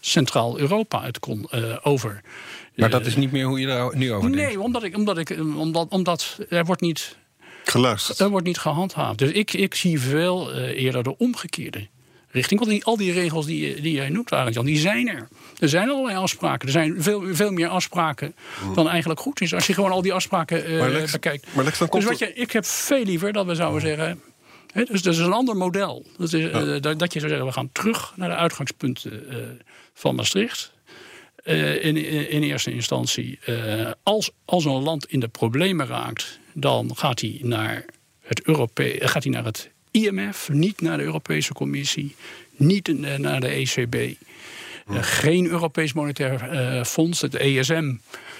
Centraal-Europa 0.00 1.02
het 1.02 1.18
kon 1.18 1.48
over. 1.82 2.22
Maar 2.74 2.90
dat 2.90 3.06
is 3.06 3.16
niet 3.16 3.32
meer 3.32 3.44
hoe 3.44 3.60
je 3.60 3.66
er 3.66 3.96
nu 3.96 4.12
over 4.12 4.30
denkt. 4.32 4.46
Nee, 4.46 4.60
omdat, 4.60 4.82
ik, 4.82 4.96
omdat, 4.96 5.18
ik, 5.18 5.30
omdat, 5.56 5.88
omdat 5.88 6.38
er 6.48 6.64
wordt 6.64 6.80
niet 6.80 7.16
Geluisterd. 7.64 8.18
er 8.18 8.28
wordt 8.30 8.46
niet 8.46 8.58
gehandhaafd. 8.58 9.18
Dus 9.18 9.30
ik, 9.30 9.52
ik 9.52 9.74
zie 9.74 10.00
veel 10.00 10.52
eh, 10.52 10.82
eerder 10.82 11.02
de 11.02 11.18
omgekeerde 11.18 11.88
richting. 12.32 12.60
Want 12.60 12.72
die, 12.72 12.84
al 12.84 12.96
die 12.96 13.12
regels 13.12 13.46
die, 13.46 13.80
die 13.80 13.92
jij 13.92 14.08
noemt, 14.08 14.30
Jan, 14.30 14.64
die 14.64 14.78
zijn 14.78 15.08
er. 15.08 15.28
Er 15.58 15.68
zijn 15.68 15.90
allerlei 15.90 16.16
afspraken. 16.16 16.66
Er 16.66 16.72
zijn 16.72 17.02
veel, 17.02 17.34
veel 17.34 17.50
meer 17.50 17.68
afspraken 17.68 18.34
dan 18.74 18.88
eigenlijk 18.88 19.20
goed 19.20 19.40
is. 19.40 19.54
Als 19.54 19.66
je 19.66 19.74
gewoon 19.74 19.90
al 19.90 20.02
die 20.02 20.12
afspraken 20.12 20.64
eh, 20.64 20.78
Maar 20.78 20.90
Lex- 20.90 21.12
bekijkt. 21.12 21.46
maar 21.54 21.64
Lex, 21.64 21.78
dan 21.78 21.88
dus 21.90 22.04
wat 22.04 22.18
je, 22.18 22.32
ik 22.34 22.50
heb 22.52 22.64
veel 22.64 23.04
liever 23.04 23.32
dat 23.32 23.46
we 23.46 23.54
zouden 23.54 23.80
zeggen. 23.80 24.20
Hè, 24.72 24.84
dus 24.84 25.02
dat 25.02 25.14
is 25.14 25.20
een 25.20 25.32
ander 25.32 25.56
model. 25.56 26.06
Dat, 26.18 26.32
is, 26.32 26.50
eh, 26.50 26.80
dat, 26.80 26.98
dat 26.98 27.12
je 27.12 27.18
zou 27.18 27.30
zeggen, 27.30 27.46
we 27.46 27.52
gaan 27.52 27.72
terug 27.72 28.12
naar 28.16 28.28
de 28.28 28.34
uitgangspunten 28.34 29.28
eh, 29.30 29.36
van 29.94 30.14
Maastricht. 30.14 30.72
Eh, 31.42 31.84
in, 31.84 31.96
in, 32.30 32.42
eerste 32.42 32.72
instantie. 32.72 33.38
Eh, 33.44 33.90
als, 34.02 34.30
als 34.44 34.64
een 34.64 34.82
land 34.82 35.06
in 35.06 35.20
de 35.20 35.28
problemen 35.28 35.86
raakt, 35.86 36.38
dan 36.52 36.90
gaat 36.94 37.20
hij 37.20 37.38
naar 37.42 37.84
het, 38.20 38.42
Europe 38.42 38.96
gaat 38.98 39.22
hij 39.22 39.32
naar 39.32 39.44
het 39.44 39.70
IMF, 39.90 40.48
niet 40.48 40.80
naar 40.80 40.96
de 40.96 41.02
Europese 41.02 41.52
Commissie, 41.52 42.16
niet 42.56 42.88
eh, 42.88 43.18
naar 43.18 43.40
de 43.40 43.48
ECB. 43.48 44.16
Eh, 44.86 44.96
geen 45.00 45.46
Europees 45.46 45.92
Monetair 45.92 46.50
eh, 46.50 46.84
Fonds, 46.84 47.20
het 47.20 47.34
ESM. 47.34 47.94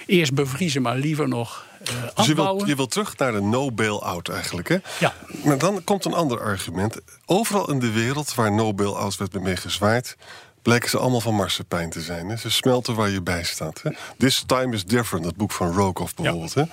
Eerst 0.05 0.33
bevriezen, 0.33 0.81
maar 0.81 0.97
liever 0.97 1.27
nog 1.27 1.65
eh, 1.79 1.85
Dus 1.85 2.25
je 2.25 2.31
afbouwen. 2.31 2.57
wil, 2.57 2.67
je 2.67 2.75
wil 2.75 2.87
terug 2.87 3.17
naar 3.17 3.31
de 3.31 3.41
no 3.41 3.71
bail-out 3.71 4.29
eigenlijk, 4.29 4.67
hè? 4.67 4.77
Ja. 4.99 5.13
Maar 5.43 5.57
dan 5.57 5.83
komt 5.83 6.05
een 6.05 6.13
ander 6.13 6.41
argument. 6.41 6.97
Overal 7.25 7.71
in 7.71 7.79
de 7.79 7.91
wereld 7.91 8.33
waar 8.33 8.51
no 8.51 8.73
bail-outs 8.73 9.17
werd 9.17 9.41
mee 9.41 9.55
gezwaaid... 9.55 10.17
blijken 10.63 10.89
ze 10.89 10.97
allemaal 10.97 11.21
van 11.21 11.35
marsepein 11.35 11.89
te 11.89 12.01
zijn. 12.01 12.29
Hè? 12.29 12.35
Ze 12.35 12.51
smelten 12.51 12.95
waar 12.95 13.09
je 13.09 13.21
bij 13.21 13.43
staat. 13.43 13.81
Hè? 13.81 13.91
This 14.17 14.43
time 14.45 14.73
is 14.73 14.85
different, 14.85 15.23
dat 15.23 15.35
boek 15.35 15.51
van 15.51 15.73
Rokoff 15.73 16.15
bijvoorbeeld. 16.15 16.53
Hè? 16.53 16.63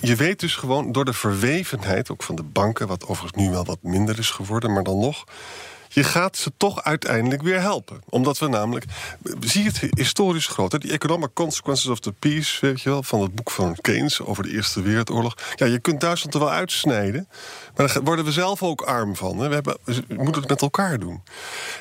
Je 0.00 0.16
weet 0.16 0.40
dus 0.40 0.54
gewoon 0.54 0.92
door 0.92 1.04
de 1.04 1.12
verwevenheid, 1.12 2.10
ook 2.10 2.22
van 2.22 2.34
de 2.34 2.42
banken... 2.42 2.86
wat 2.86 3.06
overigens 3.06 3.42
nu 3.42 3.50
wel 3.50 3.64
wat 3.64 3.82
minder 3.82 4.18
is 4.18 4.30
geworden, 4.30 4.72
maar 4.72 4.82
dan 4.82 4.98
nog... 4.98 5.24
Je 5.94 6.04
gaat 6.04 6.36
ze 6.36 6.52
toch 6.56 6.82
uiteindelijk 6.82 7.42
weer 7.42 7.60
helpen. 7.60 8.02
Omdat 8.08 8.38
we 8.38 8.48
namelijk. 8.48 8.84
Zie 9.40 9.62
je 9.62 9.68
het 9.68 9.80
historisch 9.96 10.46
groot. 10.46 10.72
Hè? 10.72 10.78
Die 10.78 10.92
Economic 10.92 11.30
Consequences 11.34 11.86
of 11.86 12.00
the 12.00 12.12
Peace, 12.12 12.66
weet 12.66 12.80
je 12.80 12.90
wel, 12.90 13.02
van 13.02 13.20
het 13.20 13.34
boek 13.34 13.50
van 13.50 13.76
Keynes 13.80 14.20
over 14.20 14.42
de 14.42 14.50
Eerste 14.50 14.82
Wereldoorlog. 14.82 15.34
Ja, 15.54 15.66
je 15.66 15.78
kunt 15.78 16.00
Duitsland 16.00 16.34
er 16.34 16.40
wel 16.40 16.50
uitsnijden. 16.50 17.28
Maar 17.76 17.86
daar 17.86 18.02
worden 18.02 18.24
we 18.24 18.32
zelf 18.32 18.62
ook 18.62 18.80
arm 18.82 19.16
van. 19.16 19.38
Hè? 19.38 19.48
We, 19.48 19.54
hebben, 19.54 19.76
we 19.84 20.04
moeten 20.08 20.40
het 20.40 20.48
met 20.50 20.62
elkaar 20.62 20.98
doen. 20.98 21.22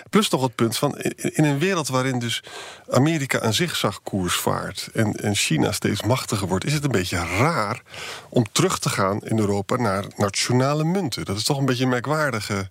Plus 0.09 0.29
nog 0.29 0.41
het 0.41 0.55
punt 0.55 0.77
van. 0.77 0.97
in- 0.99 1.43
een 1.43 1.59
wereld 1.59 1.87
waarin 1.87 2.19
dus 2.19 2.43
Amerika 2.89 3.43
een 3.43 3.53
zigzagkoers 3.53 4.35
vaart. 4.35 4.89
En, 4.93 5.13
en 5.13 5.35
China 5.35 5.71
steeds 5.71 6.03
machtiger 6.03 6.47
wordt. 6.47 6.65
is 6.65 6.73
het 6.73 6.83
een 6.83 6.91
beetje 6.91 7.17
raar 7.37 7.81
om 8.29 8.45
terug 8.51 8.79
te 8.79 8.89
gaan 8.89 9.19
in 9.21 9.39
Europa 9.39 9.75
naar 9.75 10.05
nationale 10.17 10.83
munten. 10.83 11.25
Dat 11.25 11.37
is 11.37 11.43
toch 11.43 11.57
een 11.57 11.65
beetje 11.65 11.83
een 11.83 11.89
merkwaardige 11.89 12.69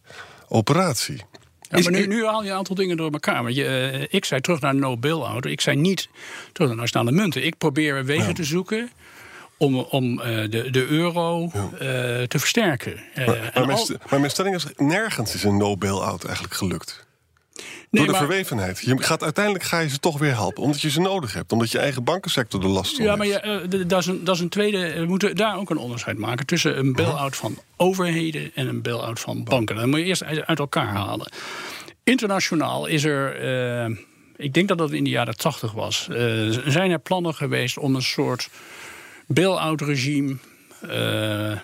operatie. 0.48 1.24
Ja, 1.70 1.90
maar 1.90 1.92
nu, 2.00 2.06
nu 2.06 2.24
haal 2.26 2.42
je 2.44 2.50
een 2.50 2.56
aantal 2.56 2.74
dingen 2.74 2.96
door 2.96 3.10
elkaar. 3.12 3.42
Want 3.42 3.54
je, 3.54 3.64
eh, 3.66 4.06
ik 4.10 4.24
zei 4.24 4.40
terug 4.40 4.60
naar 4.60 4.74
no 4.74 4.96
bail-out. 4.96 5.44
Ik 5.44 5.60
zei 5.60 5.76
niet 5.76 6.08
terug 6.52 6.68
naar 6.68 6.78
nationale 6.78 7.12
munten. 7.12 7.44
Ik 7.44 7.58
probeer 7.58 8.04
wegen 8.04 8.34
te 8.34 8.44
zoeken 8.44 8.90
om, 9.56 9.78
om 9.78 10.20
eh, 10.20 10.50
de, 10.50 10.70
de 10.70 10.86
euro 10.86 11.44
eh, 11.44 11.78
te 12.22 12.38
versterken. 12.38 13.00
Maar, 13.16 13.26
maar, 13.26 13.52
mijn, 13.54 13.70
al- 13.70 13.76
st- 13.84 13.96
maar 14.10 14.18
mijn 14.20 14.30
stelling 14.30 14.54
is, 14.54 14.66
nergens 14.76 15.34
is 15.34 15.44
een 15.44 15.56
no 15.56 15.76
bail-out 15.76 16.24
eigenlijk 16.24 16.54
gelukt. 16.54 17.06
Nee, 17.62 17.88
Door 17.90 18.04
de 18.14 18.18
maar- 18.18 18.20
verwevenheid. 18.30 18.78
Je 18.80 19.02
gaat, 19.02 19.22
uiteindelijk 19.22 19.64
ga 19.64 19.78
je 19.78 19.88
ze 19.88 19.98
toch 19.98 20.18
weer 20.18 20.32
helpen. 20.34 20.62
Omdat 20.62 20.80
je 20.80 20.90
ze 20.90 21.00
nodig 21.00 21.34
hebt. 21.34 21.52
Omdat 21.52 21.70
je 21.70 21.78
eigen 21.78 22.04
bankensector 22.04 22.60
de 22.60 22.66
last 22.68 22.96
van 22.96 23.04
Ja, 23.04 23.16
maar 23.16 23.26
heeft. 23.26 23.40
je, 23.44 23.50
eh, 23.78 23.80
d- 23.82 23.88
dat, 23.90 24.00
is 24.00 24.06
een, 24.06 24.24
dat 24.24 24.34
is 24.34 24.40
een 24.40 24.48
tweede. 24.48 24.92
We 25.00 25.04
moeten 25.06 25.36
daar 25.36 25.56
ook 25.56 25.70
een 25.70 25.76
onderscheid 25.76 26.18
maken 26.18 26.46
tussen 26.46 26.78
een 26.78 26.92
bail-out 26.92 27.36
van 27.36 27.58
overheden 27.76 28.50
en 28.54 28.66
een 28.66 28.82
bail-out 28.82 29.20
van 29.20 29.44
banken. 29.44 29.76
Dat 29.76 29.86
moet 29.86 29.98
je 29.98 30.04
eerst 30.04 30.24
uit 30.24 30.46
uit 30.46 30.58
elkaar 30.58 30.86
halen. 30.88 31.32
Internationaal 32.04 32.86
is 32.86 33.04
er. 33.04 33.34
eh, 33.86 33.96
ik 34.36 34.54
denk 34.54 34.68
dat 34.68 34.78
dat 34.78 34.90
in 34.92 35.04
de 35.04 35.10
jaren 35.10 35.36
tachtig 35.36 35.72
was. 35.72 36.08
eh, 36.08 36.16
zijn 36.66 36.90
er 36.90 36.98
plannen 36.98 37.34
geweest 37.34 37.78
om 37.78 37.94
een 37.94 38.02
soort 38.02 38.48
bail-out 39.26 39.80
regime. 39.80 40.36
eh, 40.88 41.58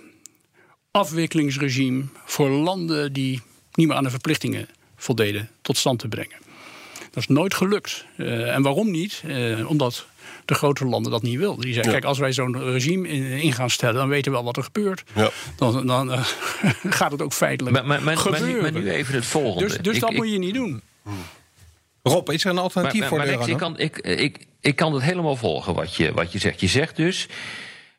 afwikkelingsregime 0.91 2.05
voor 2.25 2.49
landen 2.51 3.13
die 3.13 3.41
niet 3.75 3.87
meer 3.87 3.97
aan 3.97 4.05
de 4.05 4.11
verplichtingen 4.11 4.69
voldeden 5.07 5.49
tot 5.63 5.77
stand 5.77 5.99
te 5.99 6.09
brengen. 6.09 6.37
Dat 7.11 7.23
is 7.23 7.29
nooit 7.29 7.55
gelukt. 7.55 8.05
Eh, 8.17 8.55
en 8.55 8.63
waarom 8.63 8.91
niet? 8.91 9.23
Eh, 9.27 9.69
omdat 9.69 10.07
de 10.45 10.55
grote 10.55 10.85
landen 10.85 11.13
dat 11.13 11.23
niet 11.23 11.39
wilden. 11.39 11.61
Die 11.65 11.73
zeggen, 11.75 11.93
Ja. 11.93 11.99
kijk, 11.99 12.09
als 12.09 12.19
wij 12.19 12.33
zo'n 12.33 12.63
regime 12.73 13.09
in, 13.09 13.25
in 13.25 13.53
gaan 13.53 13.71
stellen... 13.71 13.95
dan 13.95 14.09
weten 14.09 14.31
we 14.31 14.37
wel 14.37 14.47
wat 14.47 14.57
er 14.57 14.63
gebeurt. 14.63 15.03
Ja. 15.15 15.31
Dan, 15.57 15.87
dan 15.87 16.13
eh, 16.13 16.25
gaat 16.99 17.13
het 17.13 17.23
ook 17.23 17.33
feitelijk 17.33 17.77
Maar, 17.77 17.87
maar, 17.87 18.03
maar, 18.03 18.17
gebeuren. 18.17 18.49
nu, 18.55 18.61
maar 18.61 18.73
nu 18.73 18.91
even 18.91 19.15
het 19.15 19.27
volgende. 19.27 19.69
dus 19.69 19.79
dus 19.79 19.95
Ik- 19.95 20.01
dat 20.01 20.11
ik- 20.11 20.17
moet 20.17 20.31
je 20.31 20.39
niet 20.39 20.55
doen. 20.55 20.83
Rob, 22.03 22.31
is 22.31 22.45
er 22.45 22.51
een 22.51 22.59
alternatief 22.59 23.01
maar, 23.01 23.09
voor 23.09 23.19
maar 23.19 23.27
de 23.27 23.33
Lex, 23.37 23.47
ik, 23.47 23.57
kan, 23.57 23.79
ik, 23.79 23.99
ik, 23.99 24.47
ik 24.61 24.77
kan 24.77 24.93
het 24.95 25.03
helemaal 25.03 25.37
volgen 25.37 25.75
wat 25.75 25.95
je, 25.95 26.13
wat 26.13 26.33
je 26.33 26.39
zegt. 26.39 26.61
Je 26.61 26.67
zegt 26.67 26.97
dus, 26.97 27.27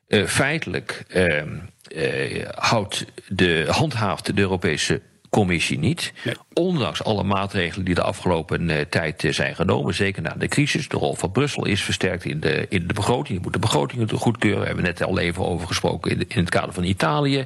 eh, 0.08 0.26
feitelijk 0.26 1.04
ehm, 1.08 1.56
eh, 1.88 2.46
houdt 2.56 3.06
de, 3.28 3.66
handhaaft 3.70 4.36
de 4.36 4.42
Europese 4.42 5.02
Commissie 5.30 5.80
niet. 5.80 6.14
Nee. 6.26 6.36
Ondanks 6.54 7.04
alle 7.04 7.24
maatregelen 7.24 7.86
die 7.86 7.96
de 7.96 8.02
afgelopen 8.02 8.70
eh, 8.70 8.86
tijd 8.90 9.24
eh, 9.24 9.34
zijn 9.34 9.56
genomen, 9.56 9.94
zeker 9.94 10.22
na 10.22 10.36
de 10.38 10.48
crisis. 10.48 10.88
De 10.88 10.98
rol 10.98 11.16
van 11.16 11.32
Brussel 11.32 11.66
is 11.66 11.82
versterkt 11.84 12.26
in 12.26 12.40
de, 12.40 12.66
in 12.70 12.88
de 12.88 12.94
begroting. 12.94 13.38
Je 13.38 13.44
moet 13.44 13.54
de 13.54 13.60
begrotingen 13.60 14.10
goedkeuren. 14.10 14.60
We 14.60 14.66
hebben 14.66 14.84
net 14.84 15.04
al 15.04 15.20
even 15.20 15.46
over 15.46 15.68
gesproken 15.68 16.12
in, 16.12 16.18
de- 16.18 16.26
in 16.28 16.40
het 16.40 16.50
kader 16.50 16.74
van 16.74 16.84
Italië. 16.84 17.46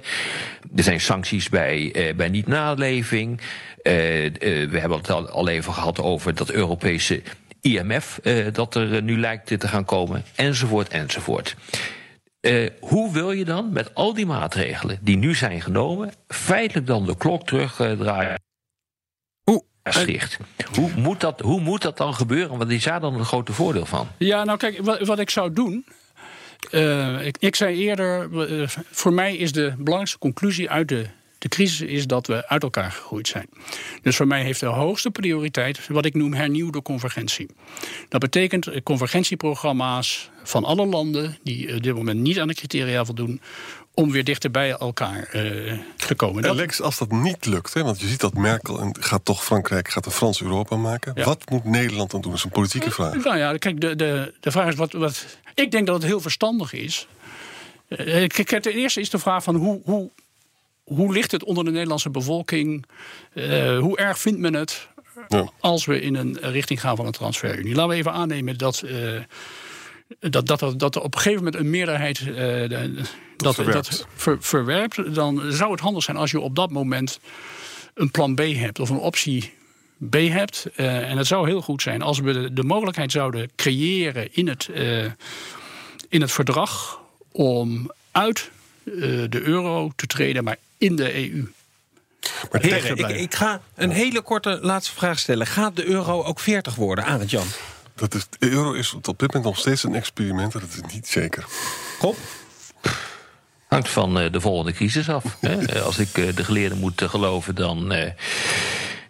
Er 0.76 0.84
zijn 0.84 1.02
sancties 1.02 1.50
bij, 1.50 1.91
eh, 1.94 2.15
bij 2.15 2.30
niet-naleving. 2.30 3.41
We 3.84 4.70
hebben 4.80 4.98
het 4.98 5.10
al, 5.10 5.30
al 5.30 5.48
even 5.48 5.74
gehad 5.74 6.00
over 6.00 6.36
dat 6.36 6.50
Europese 6.52 7.22
IMF 7.62 8.20
dat 8.54 8.76
er 8.76 9.02
nu 9.04 9.20
lijkt 9.20 9.60
te 9.60 9.67
gaan 9.67 9.86
komen, 9.86 10.24
enzovoort, 10.36 10.88
enzovoort. 10.88 11.56
Eh, 12.42 12.70
hoe 12.80 13.12
wil 13.14 13.32
je 13.32 13.46
dan 13.46 13.74
met 13.74 13.96
al 13.96 14.14
die 14.14 14.26
maatregelen 14.26 15.00
die 15.02 15.18
nu 15.18 15.36
zijn 15.36 15.62
genomen, 15.62 16.12
feitelijk 16.28 16.88
dan 16.88 17.06
de 17.06 17.18
klok 17.18 17.46
terugdraaien? 17.48 18.42
Hoe? 19.44 19.64
Maastricht. 19.84 20.38
Hoe 20.76 20.90
moet, 20.96 21.20
dat, 21.20 21.40
hoe 21.40 21.60
moet 21.62 21.82
dat 21.82 21.98
dan 21.98 22.14
gebeuren? 22.14 22.58
Want 22.58 22.72
is 22.72 22.84
daar 22.84 23.00
dan 23.00 23.14
een 23.16 23.26
grote 23.26 23.54
voordeel 23.54 23.86
van? 23.86 24.08
Ja, 24.18 24.44
nou 24.44 24.58
kijk, 24.58 24.78
wat, 24.82 25.00
wat 25.08 25.20
ik 25.20 25.30
zou 25.30 25.54
doen. 25.54 25.86
eh, 26.72 27.26
ik, 27.26 27.38
ik 27.40 27.56
zei 27.56 27.78
eerder, 27.78 28.40
eh, 28.62 28.68
voor 28.68 29.14
mij 29.14 29.36
is 29.36 29.52
de 29.52 29.74
belangrijkste 29.78 30.18
conclusie 30.18 30.70
uit 30.70 30.88
de, 30.88 31.06
de 31.42 31.48
crisis 31.48 31.82
is 31.82 32.08
dat 32.08 32.28
we 32.28 32.48
uit 32.48 32.64
elkaar 32.64 32.92
gegroeid 32.92 33.28
zijn. 33.28 33.50
Dus 34.02 34.16
voor 34.16 34.28
mij 34.28 34.44
heeft 34.44 34.60
de 34.60 34.66
hoogste 34.66 35.12
prioriteit 35.12 35.88
wat 35.88 36.06
ik 36.06 36.14
noem 36.14 36.34
hernieuwde 36.34 36.82
convergentie. 36.82 37.48
Dat 38.10 38.20
betekent 38.20 38.68
eh, 38.68 38.82
convergentieprogramma's 38.84 40.30
van 40.44 40.64
alle 40.66 40.86
landen 40.86 41.38
die 41.44 41.68
eh, 41.68 41.76
op 41.76 41.84
dit 41.84 41.96
moment 41.96 42.20
niet 42.20 42.40
aan 42.40 42.48
de 42.48 42.54
criteria 42.54 43.06
voldoen, 43.06 43.42
om 43.94 44.12
weer 44.12 44.24
dichter 44.24 44.52
bij 44.52 44.72
elkaar 44.72 45.24
eh, 45.24 45.80
te 45.96 46.16
komen. 46.16 46.36
En 46.44 46.48
Dat- 46.50 46.58
Lex, 46.58 46.82
als 46.82 46.98
dat 46.98 47.12
niet 47.12 47.46
lukt, 47.46 47.74
hè, 47.74 47.84
want 47.84 48.00
je 48.00 48.08
ziet 48.08 48.20
dat 48.20 48.34
Merkel 48.34 48.80
en 48.80 48.96
gaat 49.00 49.26
toch 49.26 49.44
Frankrijk 49.44 49.90
gaat 49.90 50.06
een 50.06 50.12
Frans 50.12 50.42
Europa 50.42 50.76
maken. 50.76 51.12
Ja. 51.16 51.24
Wat 51.24 51.50
moet 51.50 51.64
Nederland 51.64 52.12
dan 52.12 52.22
doen? 52.22 52.30
Dat 52.32 52.40
is 52.40 52.46
een 52.46 52.52
politieke 52.52 52.92
vraag. 52.92 53.24
Nou 53.24 53.38
ja, 53.38 53.58
kijk, 53.58 53.82
de, 53.82 53.96
de, 53.96 54.34
de 54.40 54.52
vraag 54.52 54.68
is 54.68 54.76
wat, 54.76 54.92
wat. 54.92 55.26
Ik 55.56 55.72
denk 55.72 55.86
dat 55.88 55.96
het 55.96 56.06
heel 56.06 56.22
verstandig 56.22 56.74
is. 56.74 57.08
Kijk, 58.28 58.60
ten 58.62 58.74
eerste 58.74 59.00
is 59.00 59.10
de 59.10 59.20
vraag 59.20 59.44
van 59.44 59.56
hoe, 59.56 59.82
hoe, 59.84 60.10
hoe 60.96 61.14
ligt 61.14 61.32
het 61.32 61.44
onder 61.44 61.64
de 61.64 61.72
Nederlandse 61.72 62.10
bevolking? 62.10 62.86
Eh, 63.34 63.78
hoe 63.80 63.98
erg 63.98 64.20
vindt 64.20 64.40
men 64.40 64.54
het 64.54 64.88
Ja. 65.28 65.50
als 65.60 65.86
we 65.86 66.02
in 66.02 66.16
een 66.16 66.38
richting 66.42 66.80
gaan 66.82 66.96
van 66.96 67.06
een 67.06 67.12
transferunie? 67.12 67.76
Laten 67.76 67.90
we 67.92 67.96
even 67.96 68.12
aannemen 68.14 68.58
dat. 68.58 68.82
eh, 68.82 69.20
dat, 70.20 70.48
dat, 70.48 70.62
er- 70.62 70.78
dat 70.78 70.96
op 70.96 71.16
een 71.16 71.22
gegeven 71.22 71.44
moment 71.44 71.64
een 71.64 71.70
meerderheid 71.70 72.20
eh, 72.20 72.70
dat, 73.38 73.56
verwerpt. 73.56 73.74
dat 73.90 74.08
ver- 74.16 74.38
verwerpt, 74.40 75.16
dan 75.16 75.42
zou 75.52 75.72
het 75.72 75.80
handig 75.80 76.04
zijn 76.04 76.18
als 76.18 76.32
je 76.32 76.40
op 76.40 76.56
dat 76.56 76.72
moment 76.72 77.20
een 77.94 78.12
plan 78.12 78.36
B 78.36 78.40
hebt 78.40 78.80
of 78.80 78.90
een 78.90 78.98
optie 78.98 79.54
B 80.10 80.14
hebt. 80.14 80.66
En 80.76 81.18
het 81.18 81.28
zou 81.28 81.48
heel 81.48 81.62
goed 81.62 81.82
zijn 81.82 82.02
als 82.02 82.20
we 82.20 82.34
de, 82.34 82.54
de 82.54 82.64
mogelijkheid 82.64 83.12
zouden 83.12 83.50
creëren 83.56 84.28
in 84.34 84.48
het, 84.48 84.70
in 86.10 86.22
het 86.22 86.32
verdrag 86.32 87.02
om 87.32 87.92
uit 88.12 88.52
de 89.30 89.42
euro 89.44 89.92
te 89.96 90.08
treden, 90.08 90.44
maar 90.44 90.58
in 90.82 90.96
de 90.96 91.15
EU. 91.15 91.52
Maar 92.52 92.62
Heren, 92.62 92.98
ik, 92.98 93.10
ik 93.10 93.36
ga 93.36 93.62
een 93.76 93.91
hele 93.91 94.22
korte 94.22 94.60
laatste 94.62 94.94
vraag 94.94 95.20
stellen. 95.20 95.48
Gaat 95.48 95.76
de 95.76 95.86
euro 95.86 96.24
ook 96.24 96.39
40 96.39 96.76
worden, 96.76 97.06
Arend 97.06 97.30
Jan? 97.30 97.48
Dat 97.96 98.13
is, 98.13 98.26
de 98.39 98.50
euro 98.50 98.74
is 98.74 98.94
op 98.94 99.04
dit 99.04 99.20
moment 99.20 99.44
nog 99.44 99.58
steeds 99.58 99.84
een 99.84 99.96
experiment. 99.96 100.52
Dat 100.52 100.62
is 100.62 100.94
niet 100.94 101.08
zeker. 101.08 101.46
Rob? 102.00 102.15
Hangt 103.67 103.89
van 103.89 104.20
eh, 104.20 104.32
de 104.32 104.41
volgende 104.41 104.72
crisis 104.72 105.10
af. 105.10 105.24
hè. 105.39 105.82
Als 105.89 105.98
ik 105.98 106.17
eh, 106.17 106.36
de 106.36 106.44
geleerden 106.44 106.78
moet 106.78 107.02
eh, 107.02 107.10
geloven, 107.10 107.56
dan. 107.56 107.94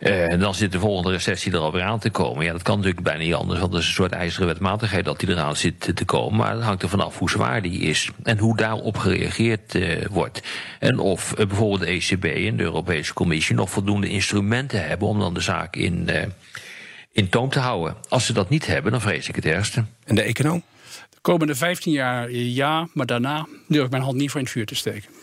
Eh, 0.02 0.34
eh, 0.34 0.40
dan 0.40 0.56
zit 0.56 0.72
de 0.72 0.80
volgende 0.80 1.12
recessie 1.12 1.52
er 1.52 1.60
alweer 1.60 1.82
aan 1.82 2.00
te 2.00 2.10
komen. 2.10 2.46
Ja, 2.46 2.52
dat 2.52 2.62
kan 2.62 2.78
natuurlijk 2.78 3.04
bijna 3.04 3.24
niet 3.24 3.34
anders, 3.34 3.60
want 3.60 3.72
dat 3.72 3.82
is 3.82 3.88
een 3.88 3.94
soort 3.94 4.12
ijzeren 4.12 4.48
wetmatigheid 4.48 5.06
dat 5.06 5.20
die 5.20 5.30
eraan 5.30 5.56
zit 5.56 5.96
te 5.96 6.06
komen. 6.06 6.38
Maar 6.38 6.54
het 6.54 6.64
hangt 6.64 6.84
er 6.84 6.90
vanaf 6.90 7.18
hoe 7.18 7.30
zwaar 7.30 7.62
die 7.62 7.80
is 7.80 8.10
en 8.24 8.38
hoe 8.38 8.58
daarop 8.58 8.98
gereageerd 8.98 9.76
eh, 9.76 10.06
wordt. 10.10 10.42
En 10.80 11.00
of 11.00 11.34
eh, 11.34 11.48
bijvoorbeeld 11.48 11.80
de 11.80 11.88
ECB 11.88 12.26
en 12.26 12.58
de 12.58 12.64
Europese 12.64 13.14
Commissie 13.14 13.56
nog 13.56 13.70
voldoende 13.70 14.10
instrumenten 14.10 14.88
hebben 14.88 15.08
om 15.08 15.20
dan 15.20 15.34
de 15.34 15.42
zaak 15.42 15.76
in, 15.76 16.10
in 17.12 17.30
toom 17.30 17.50
te 17.50 17.60
houden. 17.60 17.96
Als 18.10 18.26
ze 18.26 18.34
dat 18.34 18.50
niet 18.50 18.66
hebben, 18.66 18.92
dan 18.92 19.02
vrees 19.02 19.28
ik 19.28 19.36
het 19.36 19.46
ergste. 19.46 19.86
En 20.06 20.16
de 20.16 20.22
econoom? 20.22 20.64
De 21.10 21.18
komende 21.22 21.56
15 21.56 21.92
jaar 21.92 22.32
ja, 22.32 22.88
maar 22.94 23.06
daarna 23.06 23.48
durf 23.68 23.86
ik 23.86 23.92
mijn 23.92 24.04
hand 24.04 24.16
niet 24.16 24.30
voor 24.30 24.40
in 24.40 24.46
het 24.46 24.54
vuur 24.54 24.66
te 24.66 24.76
steken. 24.76 25.21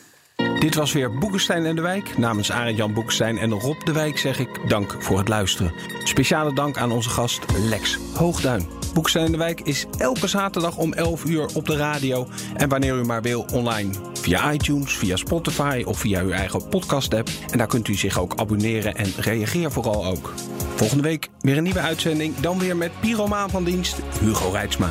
Dit 0.58 0.74
was 0.74 0.92
weer 0.92 1.18
Boekenstein 1.18 1.66
en 1.66 1.76
de 1.76 1.82
Wijk. 1.82 2.18
Namens 2.18 2.52
Arend 2.52 2.76
Jan 2.76 2.92
Boekenstein 2.92 3.38
en 3.38 3.52
Rob 3.52 3.84
de 3.84 3.92
Wijk 3.92 4.18
zeg 4.18 4.38
ik 4.38 4.68
dank 4.68 4.96
voor 4.98 5.18
het 5.18 5.28
luisteren. 5.28 5.72
Speciale 6.04 6.52
dank 6.52 6.76
aan 6.76 6.92
onze 6.92 7.08
gast 7.08 7.44
Lex 7.68 7.98
Hoogduin. 8.14 8.68
Boekenstein 8.94 9.24
en 9.24 9.32
de 9.32 9.38
Wijk 9.38 9.60
is 9.60 9.86
elke 9.98 10.26
zaterdag 10.26 10.76
om 10.76 10.92
11 10.92 11.24
uur 11.24 11.46
op 11.54 11.66
de 11.66 11.76
radio. 11.76 12.28
En 12.56 12.68
wanneer 12.68 12.94
u 12.94 13.04
maar 13.04 13.22
wil 13.22 13.46
online. 13.52 13.90
Via 14.12 14.52
iTunes, 14.52 14.92
via 14.92 15.16
Spotify 15.16 15.82
of 15.86 15.98
via 15.98 16.22
uw 16.22 16.30
eigen 16.30 16.68
podcast-app. 16.68 17.28
En 17.50 17.58
daar 17.58 17.66
kunt 17.66 17.88
u 17.88 17.94
zich 17.94 18.18
ook 18.18 18.34
abonneren 18.36 18.94
en 18.94 19.12
reageer 19.16 19.72
vooral 19.72 20.06
ook. 20.06 20.32
Volgende 20.74 21.02
week 21.02 21.28
weer 21.40 21.56
een 21.56 21.62
nieuwe 21.62 21.80
uitzending. 21.80 22.36
Dan 22.40 22.58
weer 22.58 22.76
met 22.76 23.00
pyromaan 23.00 23.50
van 23.50 23.64
dienst 23.64 23.96
Hugo 24.20 24.50
Reitsma. 24.50 24.90